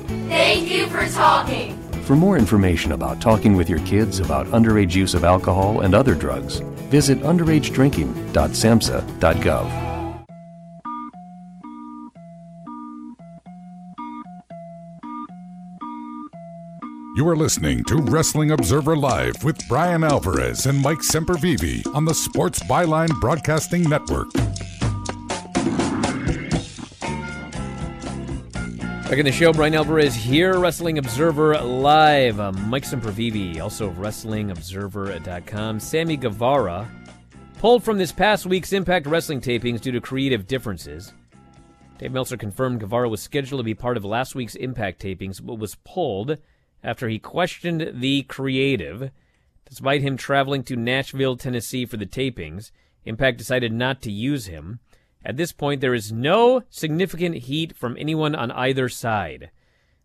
[0.31, 1.77] Thank you for talking.
[2.03, 6.15] For more information about talking with your kids about underage use of alcohol and other
[6.15, 6.59] drugs,
[6.89, 9.81] visit underagedrinking.samhsa.gov.
[17.17, 22.13] You are listening to Wrestling Observer Live with Bryan Alvarez and Mike Sempervive on the
[22.13, 24.29] Sports Byline Broadcasting Network.
[29.11, 32.39] Back in the show, Bryan Alvarez here, Wrestling Observer Live.
[32.39, 35.81] Uh, Mike Sempervive, also of WrestlingObserver.com.
[35.81, 36.89] Sammy Guevara,
[37.57, 41.11] pulled from this past week's Impact Wrestling tapings due to creative differences.
[41.97, 45.59] Dave Meltzer confirmed Guevara was scheduled to be part of last week's Impact tapings, but
[45.59, 46.37] was pulled
[46.81, 49.11] after he questioned the creative.
[49.67, 52.71] Despite him traveling to Nashville, Tennessee for the tapings,
[53.03, 54.79] Impact decided not to use him.
[55.23, 59.51] At this point, there is no significant heat from anyone on either side.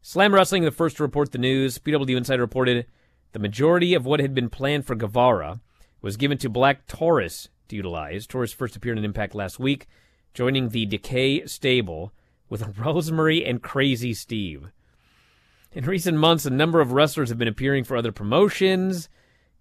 [0.02, 2.86] Slam Wrestling, the first to report the news, PW Insider reported
[3.32, 5.60] the majority of what had been planned for Guevara
[6.00, 8.26] was given to Black Taurus to utilize.
[8.26, 9.86] Taurus first appeared in Impact last week,
[10.34, 12.12] joining the Decay stable
[12.48, 14.70] with Rosemary and Crazy Steve.
[15.72, 19.08] In recent months, a number of wrestlers have been appearing for other promotions.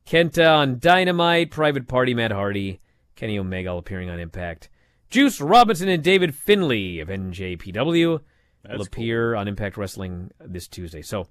[0.05, 2.79] Kenta on Dynamite, Private Party, Matt Hardy,
[3.15, 4.69] Kenny Omega all appearing on Impact.
[5.09, 8.21] Juice Robinson and David Finlay of NJPW
[8.63, 11.01] That's will appear on Impact Wrestling this Tuesday.
[11.01, 11.27] So,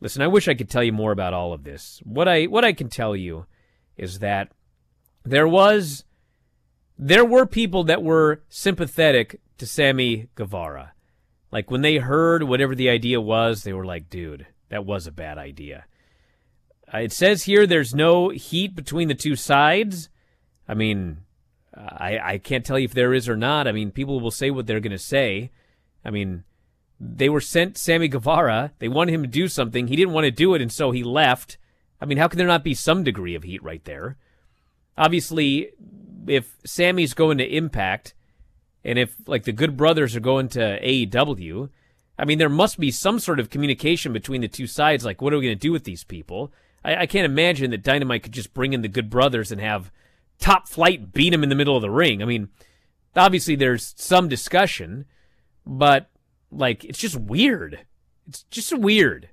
[0.00, 2.00] listen, I wish I could tell you more about all of this.
[2.04, 3.46] What I what I can tell you
[3.96, 4.52] is that
[5.24, 6.04] there was
[6.98, 10.92] there were people that were sympathetic to Sammy Guevara.
[11.52, 15.12] Like when they heard whatever the idea was, they were like, "Dude, that was a
[15.12, 15.84] bad idea."
[16.92, 20.08] Uh, it says here there's no heat between the two sides.
[20.68, 21.18] I mean,
[21.76, 23.68] I I can't tell you if there is or not.
[23.68, 25.50] I mean, people will say what they're going to say.
[26.04, 26.44] I mean,
[26.98, 28.72] they were sent Sammy Guevara.
[28.78, 29.86] They wanted him to do something.
[29.86, 31.58] He didn't want to do it, and so he left.
[32.00, 34.16] I mean, how can there not be some degree of heat right there?
[34.96, 35.70] Obviously,
[36.26, 38.14] if Sammy's going to Impact,
[38.84, 41.70] and if like the Good Brothers are going to AEW,
[42.18, 45.04] I mean, there must be some sort of communication between the two sides.
[45.04, 46.52] Like, what are we going to do with these people?
[46.84, 49.90] I, I can't imagine that Dynamite could just bring in the Good Brothers and have
[50.40, 52.22] Top Flight beat him in the middle of the ring.
[52.22, 52.48] I mean,
[53.14, 55.04] obviously there's some discussion,
[55.66, 56.10] but
[56.50, 57.80] like it's just weird.
[58.26, 59.28] It's just weird.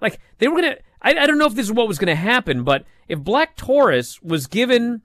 [0.00, 0.76] Like they were gonna.
[1.02, 4.20] I, I don't know if this is what was gonna happen, but if Black Taurus
[4.22, 5.02] was given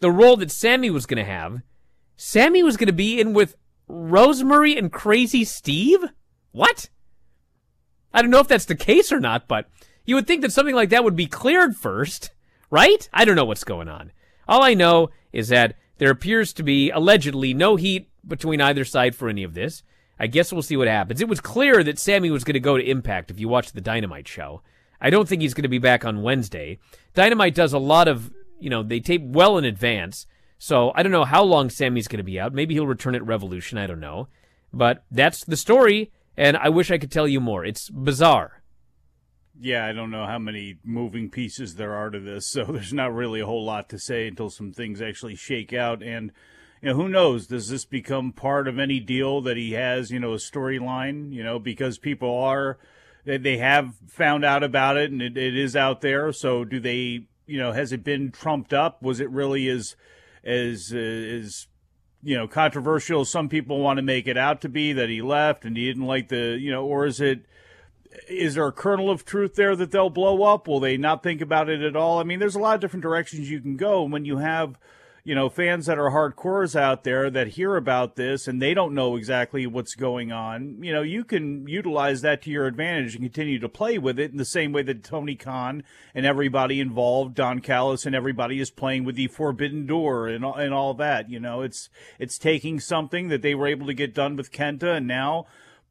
[0.00, 1.62] the role that Sammy was gonna have,
[2.16, 3.56] Sammy was gonna be in with
[3.88, 6.04] Rosemary and Crazy Steve.
[6.52, 6.90] What?
[8.12, 9.68] I don't know if that's the case or not, but
[10.06, 12.30] you would think that something like that would be cleared first,
[12.70, 13.08] right?
[13.12, 14.12] I don't know what's going on.
[14.48, 19.14] All I know is that there appears to be allegedly no heat between either side
[19.14, 19.82] for any of this.
[20.18, 21.20] I guess we'll see what happens.
[21.20, 23.80] It was clear that Sammy was going to go to Impact if you watched the
[23.80, 24.62] Dynamite show.
[25.00, 26.78] I don't think he's going to be back on Wednesday.
[27.14, 30.26] Dynamite does a lot of, you know, they tape well in advance.
[30.58, 32.54] So I don't know how long Sammy's going to be out.
[32.54, 33.76] Maybe he'll return at Revolution.
[33.76, 34.28] I don't know.
[34.72, 37.64] But that's the story, and I wish I could tell you more.
[37.64, 38.55] It's bizarre.
[39.58, 43.14] Yeah, I don't know how many moving pieces there are to this, so there's not
[43.14, 46.02] really a whole lot to say until some things actually shake out.
[46.02, 46.32] And
[46.82, 47.46] you know, who knows?
[47.46, 50.10] Does this become part of any deal that he has?
[50.10, 51.32] You know, a storyline.
[51.32, 52.78] You know, because people are
[53.24, 56.32] they have found out about it and it, it is out there.
[56.32, 57.26] So do they?
[57.46, 59.02] You know, has it been trumped up?
[59.02, 59.96] Was it really as
[60.44, 61.66] as as
[62.22, 65.64] you know controversial some people want to make it out to be that he left
[65.64, 67.46] and he didn't like the you know, or is it?
[68.28, 70.68] Is there a kernel of truth there that they'll blow up?
[70.68, 72.18] Will they not think about it at all?
[72.18, 74.78] I mean, there's a lot of different directions you can go when you have,
[75.24, 78.94] you know, fans that are hardcores out there that hear about this and they don't
[78.94, 80.82] know exactly what's going on.
[80.82, 84.30] You know, you can utilize that to your advantage and continue to play with it
[84.30, 85.82] in the same way that Tony Khan
[86.14, 90.72] and everybody involved, Don Callis and everybody is playing with the Forbidden Door and and
[90.72, 91.28] all that.
[91.28, 94.96] You know, it's it's taking something that they were able to get done with Kenta
[94.96, 95.46] and now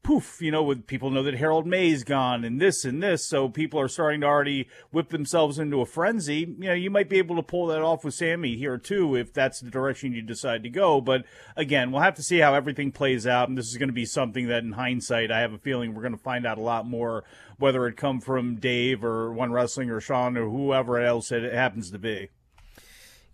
[0.06, 3.48] poof, you know, with people know that Harold May's gone and this and this, so
[3.48, 6.54] people are starting to already whip themselves into a frenzy.
[6.60, 9.32] You know, you might be able to pull that off with Sammy here too if
[9.32, 11.00] that's the direction you decide to go.
[11.00, 11.24] But
[11.56, 14.04] again, we'll have to see how everything plays out, and this is going to be
[14.04, 16.86] something that, in hindsight, I have a feeling we're going to find out a lot
[16.86, 17.24] more,
[17.58, 21.90] whether it come from Dave or One Wrestling or Sean or whoever else it happens
[21.90, 22.28] to be.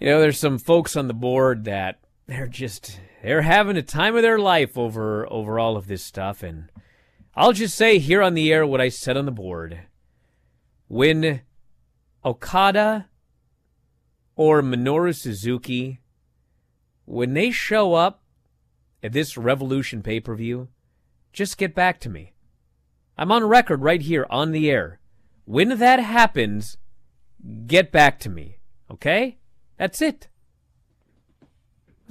[0.00, 4.16] You know, there's some folks on the board that they're just they're having a time
[4.16, 6.70] of their life over over all of this stuff and
[7.34, 9.86] I'll just say here on the air what I said on the board.
[10.88, 11.40] When
[12.22, 13.08] Okada
[14.36, 16.00] or Minoru Suzuki
[17.04, 18.22] when they show up
[19.02, 20.68] at this Revolution pay-per-view,
[21.32, 22.32] just get back to me.
[23.18, 25.00] I'm on record right here on the air.
[25.44, 26.76] When that happens,
[27.66, 28.58] get back to me.
[28.90, 29.38] Okay?
[29.76, 30.28] That's it.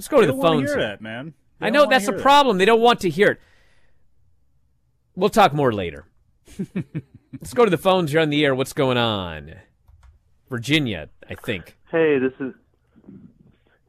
[0.02, 0.68] Let's go They to the phones.
[0.68, 0.88] hear here.
[0.88, 1.32] that, man.
[1.60, 2.22] They I know that's the hear that.
[2.24, 2.58] problem.
[2.58, 3.40] They don't want to hear it.
[5.14, 6.06] We'll talk more later.
[7.40, 8.52] Let's go to the phones You're on the air.
[8.52, 9.54] What's going on?
[10.50, 11.76] Virginia, I think.
[11.92, 12.52] Hey, this is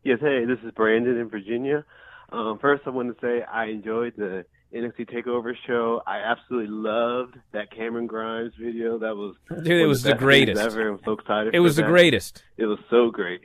[0.04, 0.20] yes.
[0.22, 1.84] Hey, this is Brandon in Virginia.
[2.32, 6.04] Um, first, I want to say I enjoyed the NXT Takeover show.
[6.06, 9.00] I absolutely loved that Cameron Grimes video.
[9.00, 10.62] That was Dude, it was the best greatest.
[10.62, 10.90] Ever.
[10.90, 11.56] I'm so excited.
[11.56, 11.88] It for was the that.
[11.90, 12.44] greatest.
[12.58, 13.42] It was so great.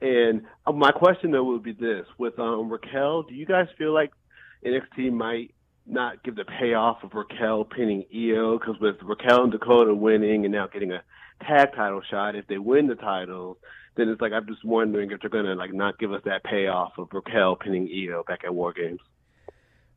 [0.00, 3.92] And uh, my question though would be this: With um, Raquel, do you guys feel
[3.92, 4.12] like
[4.64, 5.54] NXT might
[5.86, 8.58] not give the payoff of Raquel pinning Io?
[8.58, 11.02] Because with Raquel and Dakota winning and now getting a
[11.46, 13.58] tag title shot, if they win the title,
[13.96, 16.92] then it's like I'm just wondering if they're gonna like not give us that payoff
[16.98, 19.00] of Raquel pinning Io back at War Games.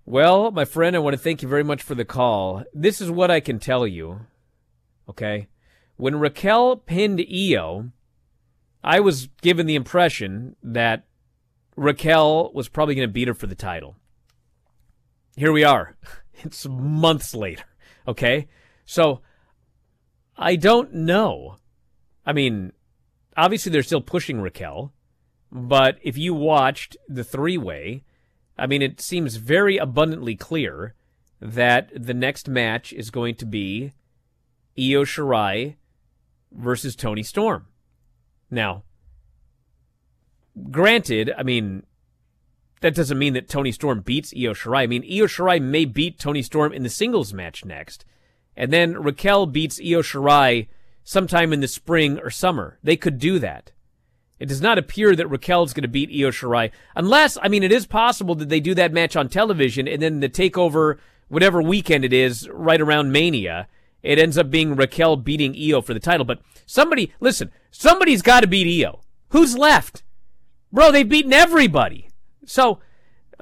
[0.05, 2.63] Well, my friend, I want to thank you very much for the call.
[2.73, 4.21] This is what I can tell you.
[5.09, 5.47] Okay?
[5.97, 7.91] When Raquel pinned Io,
[8.83, 11.05] I was given the impression that
[11.75, 13.95] Raquel was probably going to beat her for the title.
[15.35, 15.95] Here we are.
[16.43, 17.63] It's months later.
[18.07, 18.47] Okay?
[18.85, 19.21] So,
[20.37, 21.57] I don't know.
[22.27, 22.73] I mean,
[23.35, 24.93] obviously they're still pushing Raquel,
[25.51, 28.03] but if you watched the three way,
[28.55, 30.93] I mean, it seems very abundantly clear
[31.39, 33.93] that the next match is going to be
[34.77, 35.75] Io Shirai
[36.51, 37.67] versus Toni Storm.
[38.49, 38.83] Now,
[40.71, 41.83] granted, I mean,
[42.81, 44.83] that doesn't mean that Toni Storm beats Io Shirai.
[44.83, 48.05] I mean, Io Shirai may beat Toni Storm in the singles match next,
[48.55, 50.67] and then Raquel beats Io Shirai
[51.03, 52.79] sometime in the spring or summer.
[52.83, 53.71] They could do that.
[54.39, 57.71] It does not appear that Raquel's going to beat Io Shirai, unless, I mean, it
[57.71, 62.05] is possible that they do that match on television and then the takeover, whatever weekend
[62.05, 63.67] it is, right around Mania,
[64.03, 66.25] it ends up being Raquel beating Io for the title.
[66.25, 69.01] But somebody, listen, somebody's got to beat Io.
[69.29, 70.03] Who's left?
[70.71, 72.09] Bro, they've beaten everybody.
[72.45, 72.79] So,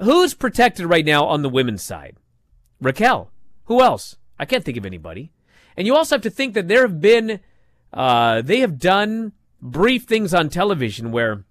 [0.00, 2.16] who's protected right now on the women's side?
[2.80, 3.30] Raquel.
[3.64, 4.16] Who else?
[4.38, 5.32] I can't think of anybody.
[5.76, 7.40] And you also have to think that there have been,
[7.92, 11.44] uh, they have done brief things on television where,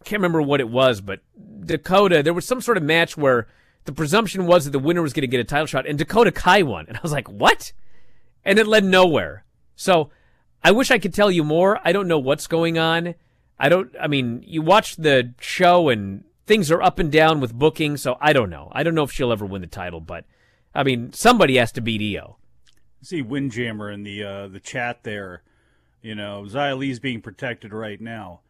[0.00, 1.20] I can't remember what it was, but
[1.64, 3.48] Dakota, there was some sort of match where
[3.84, 6.32] the presumption was that the winner was going to get a title shot, and Dakota
[6.32, 6.86] Kai won.
[6.88, 7.72] And I was like, what?
[8.44, 9.44] And it led nowhere.
[9.76, 10.10] So,
[10.62, 11.78] I wish I could tell you more.
[11.84, 13.14] I don't know what's going on.
[13.58, 17.54] I don't, I mean, you watch the show and things are up and down with
[17.54, 18.68] booking, so I don't know.
[18.72, 20.24] I don't know if she'll ever win the title, but
[20.74, 22.36] I mean, somebody has to beat Io.
[23.02, 25.42] see Windjammer in the uh, the chat there.
[26.02, 28.40] You know, Li's being protected right now.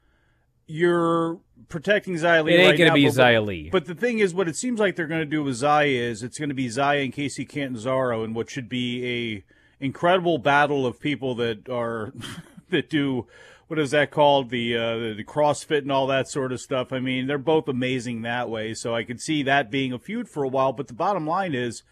[0.68, 3.68] You're protecting Xia Li It ain't right gonna now, be but- Xia Li.
[3.72, 6.22] But the thing is, what it seems like they're going to do with Xia is
[6.22, 9.44] it's going to be Xia and Kacy Catanzaro in what should be a
[9.80, 12.12] incredible battle of people that are
[12.70, 13.26] that do
[13.68, 16.92] what is that called the uh, the CrossFit and all that sort of stuff.
[16.92, 20.28] I mean, they're both amazing that way, so I could see that being a feud
[20.28, 20.72] for a while.
[20.72, 21.82] But the bottom line is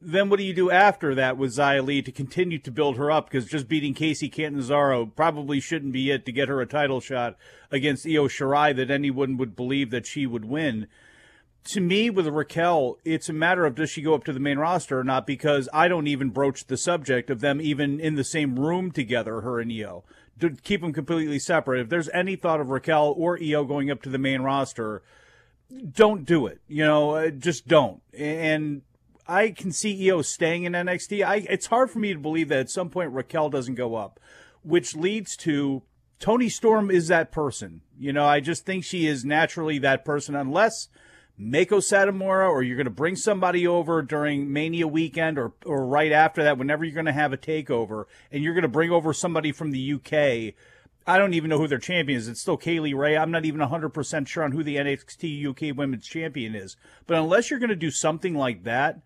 [0.00, 3.10] then what do you do after that with Xia Li to continue to build her
[3.10, 3.28] up?
[3.28, 7.36] Because just beating Kacy Catanzaro probably shouldn't be it to get her a title shot
[7.70, 10.86] against Io Shirai that anyone would believe that she would win.
[11.66, 14.58] To me, with Raquel, it's a matter of does she go up to the main
[14.58, 15.26] roster or not?
[15.26, 19.40] Because I don't even broach the subject of them even in the same room together,
[19.40, 20.04] her and Io.
[20.38, 21.80] To keep them completely separate.
[21.80, 25.02] If there's any thought of Raquel or Io going up to the main roster,
[25.92, 26.60] don't do it.
[26.68, 28.00] You know, uh, just don't.
[28.16, 28.82] And
[29.26, 31.24] I can see Io staying in NXT.
[31.26, 34.20] I it's hard for me to believe that at some point Raquel doesn't go up,
[34.62, 35.82] which leads to
[36.20, 37.80] Toni Storm is that person.
[37.98, 40.88] You know, I just think she is naturally that person unless
[41.40, 46.12] Meiko Satomura or you're going to bring somebody over during Mania weekend or or right
[46.12, 49.12] after that whenever you're going to have a takeover and you're going to bring over
[49.12, 50.54] somebody from the UK.
[51.08, 52.26] I don't even know who their champion is.
[52.26, 53.16] It's still Kay Lee Ray.
[53.16, 56.76] I'm not even 100% sure on who the NXT UK Women's Champion is.
[57.06, 59.00] But unless you're going to do something like that,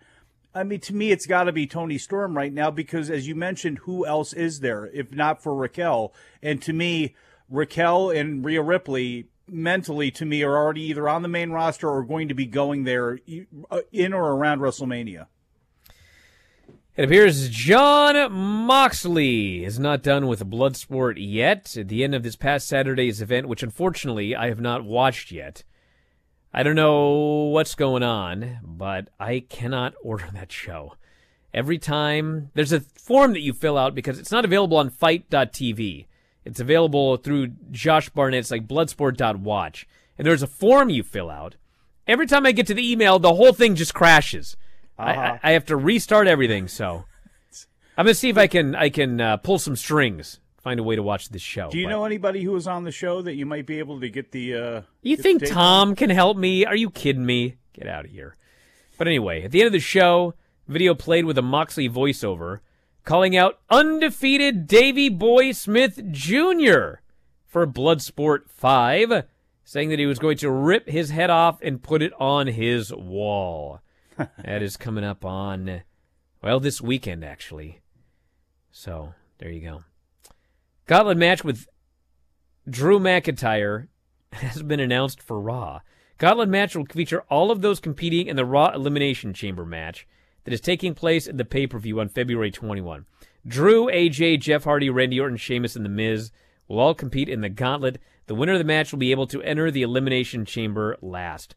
[0.55, 3.35] I mean, to me, it's got to be Toni Storm right now because, as you
[3.35, 6.15] mentioned, who else is there if not for Raquel?
[6.43, 7.15] And to me,
[7.51, 12.03] Raquel and Rhea Ripley, mentally, to me, are already either on the main roster or
[12.03, 13.19] going to be going there
[13.71, 15.27] uh, in or around WrestleMania.
[16.97, 21.77] It appears Jon Moxley is not done with Bloodsport yet.
[21.77, 25.65] At the end of this past Saturday's event, which unfortunately I have not watched yet,
[26.53, 30.95] I don't know what's going on, but I cannot order that show.
[31.55, 36.07] Every time there's a form that you fill out because it's not available on fite.tv.
[36.45, 39.87] It's available through Josh Barnett's like bloodsport.watch.
[40.19, 41.57] And there's a form you fill out.
[42.07, 44.57] Every time I get to the email, the whole thing just crashes.
[44.99, 45.39] I, Uh-huh.
[45.43, 47.05] I, I have to restart everything, so
[47.97, 50.97] I'm gonna see if I can I can uh, pull some strings, find a way
[50.97, 51.71] to watch this show.
[51.71, 54.01] Do you but- know anybody who was on the show that you might be able
[54.01, 54.55] to get the?
[54.55, 56.65] Uh, You get think the Tom can help me?
[56.67, 57.57] Are you kidding me?
[57.73, 58.37] Get out of here.
[58.99, 60.35] But anyway, at the end of the show,
[60.69, 62.61] video played with a Moxley voiceover
[63.05, 67.01] calling out undefeated Davy Boy Smith Jr.
[67.47, 69.25] for Bloodsport 5,
[69.65, 72.93] saying that he was going to rip his head off and put it on his
[72.93, 73.81] wall.
[74.17, 75.83] that is coming up on,
[76.43, 77.81] well, this weekend, actually.
[78.71, 79.85] So, there you go.
[80.87, 81.67] Gauntlet match with
[82.69, 83.89] Drew McIntyre
[84.33, 85.81] has been announced for Raw.
[86.19, 90.07] Gauntlet match will feature all of those competing in the Raw Elimination Chamber match
[90.45, 93.07] that is taking place at the pay per view on February 21.
[93.47, 96.31] Drew, AJ, Jeff Hardy, Randy Orton, Sheamus, and The Miz
[96.69, 97.99] will all compete in the Gauntlet.
[98.27, 101.55] The winner of the match will be able to enter the Elimination Chamber last.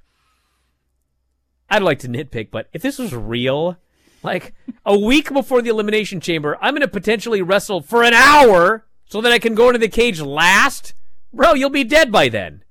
[1.69, 3.77] I'd like to nitpick, but if this was real,
[4.21, 4.53] like
[4.85, 9.21] a week before the Elimination Chamber, I'm going to potentially wrestle for an hour so
[9.21, 10.93] that I can go into the cage last.
[11.31, 12.63] Bro, you'll be dead by then.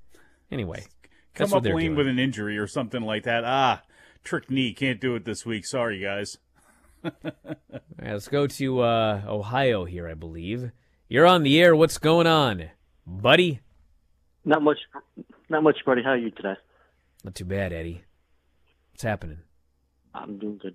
[0.50, 0.84] Anyway,
[1.34, 1.96] Come up doing.
[1.96, 3.44] with an injury or something like that.
[3.44, 3.82] Ah,
[4.24, 5.64] trick knee, can't do it this week.
[5.66, 6.38] Sorry, guys.
[7.04, 10.70] All right, let's go to uh, Ohio here, I believe.
[11.08, 11.74] You're on the air.
[11.74, 12.70] What's going on,
[13.06, 13.60] buddy?
[14.44, 14.78] Not much,
[15.48, 16.02] not much, buddy.
[16.02, 16.54] How are you today?
[17.24, 18.02] Not too bad, Eddie.
[18.92, 19.38] What's happening?
[20.14, 20.74] I'm doing good.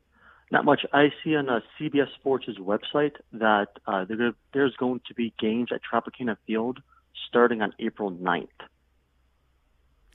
[0.51, 0.85] Not much.
[0.93, 5.69] I see on uh, CBS Sports' website that uh, there, there's going to be games
[5.73, 6.79] at Tropicana Field
[7.27, 8.47] starting on April 9th.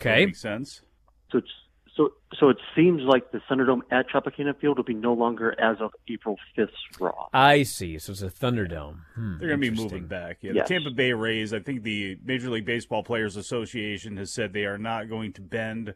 [0.00, 0.20] Okay.
[0.20, 0.82] That Makes sense.
[1.30, 1.50] So it's
[1.96, 5.76] so so it seems like the Thunderdome at Tropicana Field will be no longer as
[5.80, 6.70] of April 5th
[7.00, 7.28] Raw.
[7.32, 7.98] I see.
[7.98, 8.96] So it's a Thunderdome.
[9.14, 10.38] Hmm, They're going to be moving back.
[10.40, 10.68] Yeah, Yes.
[10.68, 11.52] the Tampa Bay Rays.
[11.52, 15.42] I think the Major League Baseball Players Association has said they are not going to
[15.42, 15.92] bend,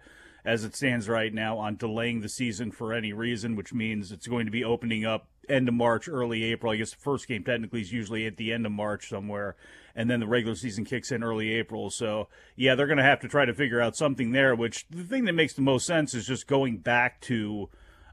[0.46, 4.28] as it stands right now, on delaying the season for any reason, which means it's
[4.28, 6.72] going to be opening up end of March, early April.
[6.72, 9.56] I guess the first game technically is usually at the end of March somewhere,
[9.96, 11.90] and then the regular season kicks in early April.
[11.90, 14.54] So yeah, they're going to have to try to figure out something there.
[14.54, 17.68] Which the thing that makes the most sense is just going back to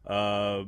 [0.07, 0.63] uh,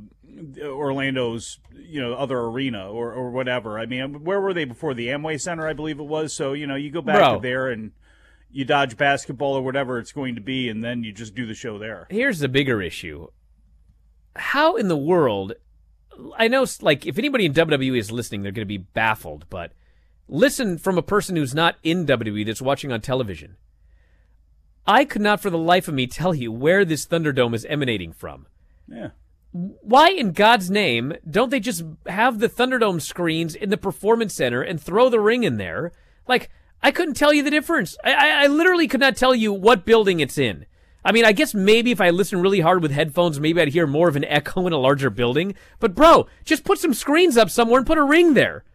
[0.61, 3.79] Orlando's, you know, other arena or, or whatever.
[3.79, 5.67] I mean, where were they before the Amway Center?
[5.67, 6.31] I believe it was.
[6.31, 7.35] So you know, you go back Bro.
[7.35, 7.91] to there and
[8.51, 11.53] you dodge basketball or whatever it's going to be, and then you just do the
[11.53, 12.07] show there.
[12.09, 13.27] Here's the bigger issue.
[14.35, 15.53] How in the world?
[16.37, 19.73] I know, like, if anybody in WWE is listening, they're going to be baffled, but
[20.27, 23.57] listen from a person who's not in WWE that's watching on television.
[24.87, 28.13] I could not for the life of me tell you where this Thunderdome is emanating
[28.13, 28.47] from.
[28.87, 29.09] Yeah.
[29.51, 34.61] Why in God's name don't they just have the Thunderdome screens in the Performance Center
[34.61, 35.91] and throw the ring in there?
[36.27, 36.49] Like,
[36.85, 37.97] I couldn't tell you the difference.
[38.03, 40.67] I, I, I literally could not tell you what building it's in.
[41.03, 43.87] I mean, I guess maybe if I listened really hard with headphones, maybe I'd hear
[43.87, 45.55] more of an echo in a larger building.
[45.79, 48.65] But bro, just put some screens up somewhere and put a ring there.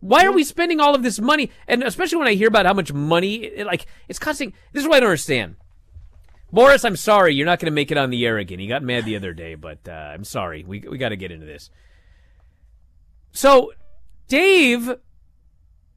[0.00, 1.50] Why are we spending all of this money?
[1.66, 4.54] And especially when I hear about how much money, it, like, it's costing.
[4.72, 5.56] This is what I don't understand.
[6.50, 8.60] Boris, I'm sorry, you're not going to make it on the air again.
[8.60, 10.64] He got mad the other day, but uh, I'm sorry.
[10.66, 11.68] We we got to get into this.
[13.30, 13.74] So,
[14.26, 14.90] Dave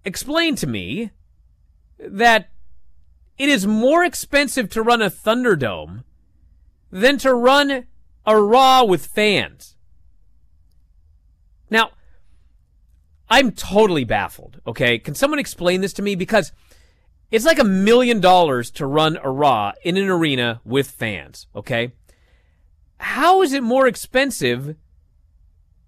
[0.04, 1.12] explained to me
[2.02, 2.50] that
[3.38, 6.04] it is more expensive to run a Thunderdome
[6.92, 7.86] than to run
[8.26, 9.76] a Raw with fans.
[11.70, 11.92] Now,
[13.30, 15.00] I'm totally baffled, okay?
[15.00, 16.16] Can someone explain this to me?
[16.16, 16.52] Because
[17.32, 21.94] it's like a million dollars to run a Raw in an arena with fans, okay?
[23.00, 24.76] How is it more expensive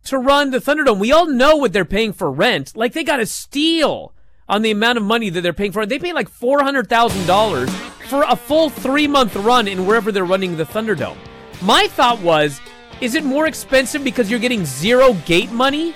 [0.05, 0.99] to run the Thunderdome?
[0.99, 2.76] We all know what they're paying for rent.
[2.76, 4.14] Like, they got to steal
[4.53, 5.89] on the amount of money that they're paying for it.
[5.89, 7.69] They pay like $400,000
[8.07, 11.17] for a full three month run in wherever they're running the Thunderdome.
[11.63, 12.61] My thought was,
[13.01, 15.95] is it more expensive because you're getting zero gate money?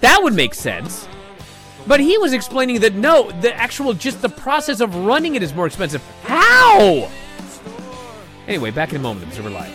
[0.00, 1.06] That would make sense.
[1.86, 5.54] But he was explaining that no, the actual just the process of running it is
[5.54, 6.02] more expensive.
[6.24, 7.08] How?
[8.48, 9.26] Anyway, back in a moment.
[9.26, 9.72] Observer Live.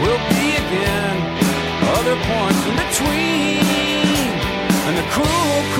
[0.00, 1.10] We'll be again.
[2.30, 3.40] points in between.
[4.86, 5.79] And the cruel, cruel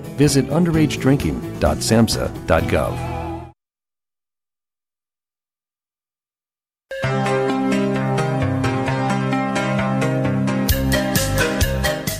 [0.21, 3.09] visit underagedrinking.samhsa.gov.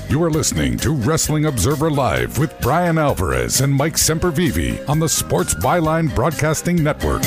[0.09, 5.07] You are listening to Wrestling Observer Live with Bryan Alvarez and Mike Sempervive on the
[5.07, 7.21] Sports Byline Broadcasting Network.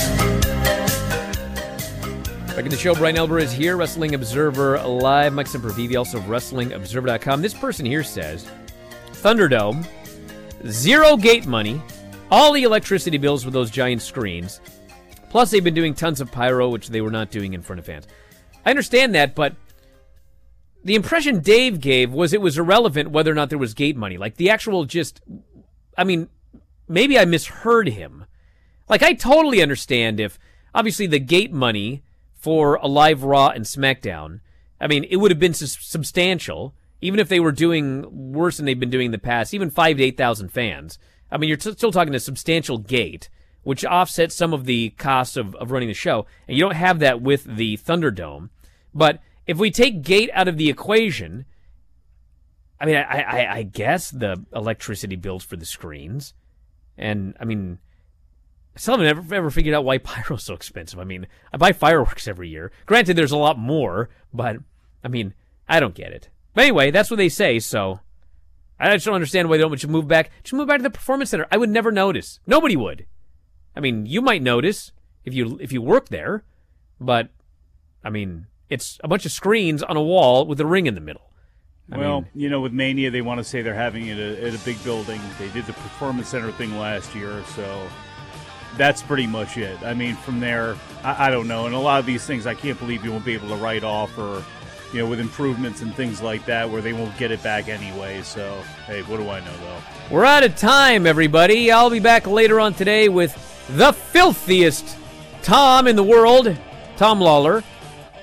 [2.49, 5.35] Back in the show, Bryan Alvarez here, Wrestling Observer Live.
[5.35, 7.43] Mike Sempervive, also of WrestlingObserver.com.
[7.43, 8.51] This person here says
[9.13, 9.87] Thunderdome,
[10.67, 11.81] zero gate money,
[12.31, 14.61] all the electricity bills with those giant screens.
[15.31, 17.87] Plus, they've been doing tons of pyro, which they were not doing in front of
[17.87, 18.07] fans.
[18.65, 19.57] I understand that, but
[20.85, 24.17] the impression Dave gave was it was irrelevant whether or not there was gate money.
[24.17, 25.21] Like the actual just,
[25.97, 26.29] I mean,
[26.87, 28.27] maybe I misheard him.
[28.89, 30.39] Like I totally understand if
[30.75, 32.03] obviously the gate money
[32.35, 34.41] for a live Raw and SmackDown,
[34.81, 36.75] I mean, it would have been substantial,
[37.05, 39.99] even if they were doing worse than they've been doing in the past, even five
[39.99, 40.99] to eight thousand fans.
[41.31, 43.29] I mean, you're t- still talking a substantial gate,
[43.63, 47.01] which offsets some of the costs of, of running the show, and you don't have
[47.01, 48.49] that with the Thunderdome.
[48.95, 51.45] But if we take gate out of the equation,
[52.81, 56.33] I mean, I, I, I guess the electricity bills for the screens,
[56.97, 57.81] and I mean,
[58.75, 60.99] I still haven't ever, ever figured out why pyro's so expensive.
[60.99, 62.73] I mean, I buy fireworks every year.
[62.87, 64.57] Granted, there's a lot more, but
[65.05, 65.35] I mean,
[65.69, 66.31] I don't get it.
[66.55, 67.59] But anyway, that's what they say.
[67.59, 68.01] So
[68.79, 70.31] I just don't understand why they don't just move back.
[70.43, 71.47] Just move back to the performance center.
[71.51, 72.41] I would never notice.
[72.47, 73.07] Nobody would.
[73.77, 74.93] I mean, you might notice
[75.25, 76.45] if you if you work there,
[77.01, 77.29] but
[78.05, 81.01] I mean, it's a bunch of screens on a wall with a ring in the
[81.01, 81.31] middle.
[81.93, 84.39] I well, mean, you know, with Mania, they want to say they're having it at
[84.39, 85.21] a, at a big building.
[85.39, 87.89] They did the Performance Center thing last year, so
[88.79, 89.83] that's pretty much it.
[89.83, 91.67] I mean, from there, I, I don't know.
[91.67, 93.85] And a lot of these things, I can't believe you won't be able to write
[93.85, 94.43] off or,
[94.95, 98.23] you know, with improvements and things like that, where they won't get it back anyway.
[98.23, 99.79] So, hey, what do I know though?
[100.09, 101.73] We're out of time, everybody.
[101.73, 103.35] I'll be back later on today with
[103.77, 104.97] the filthiest
[105.43, 106.57] Tom in the world,
[106.97, 107.65] Tom Lawlor.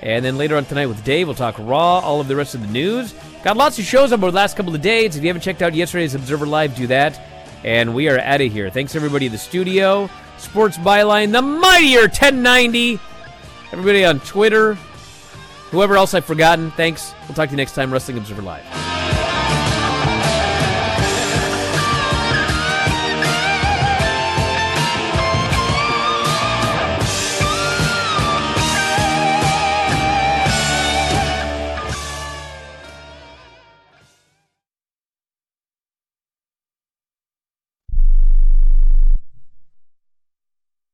[0.00, 2.62] And then later on tonight with Dave, we'll talk Raw, all of the rest of
[2.62, 3.14] the news.
[3.44, 5.14] Got lots of shows over the last couple of days.
[5.14, 7.20] If you haven't checked out yesterday's Observer Live, do that.
[7.64, 8.70] And we are out of here.
[8.70, 10.08] Thanks, everybody in the studio.
[10.38, 12.98] Sports Byline, the mightier 1090.
[13.72, 14.78] Everybody on Twitter.
[15.72, 17.14] Whoever else I've forgotten, thanks.
[17.26, 19.21] We'll talk to you next time, Wrestling Observer Live.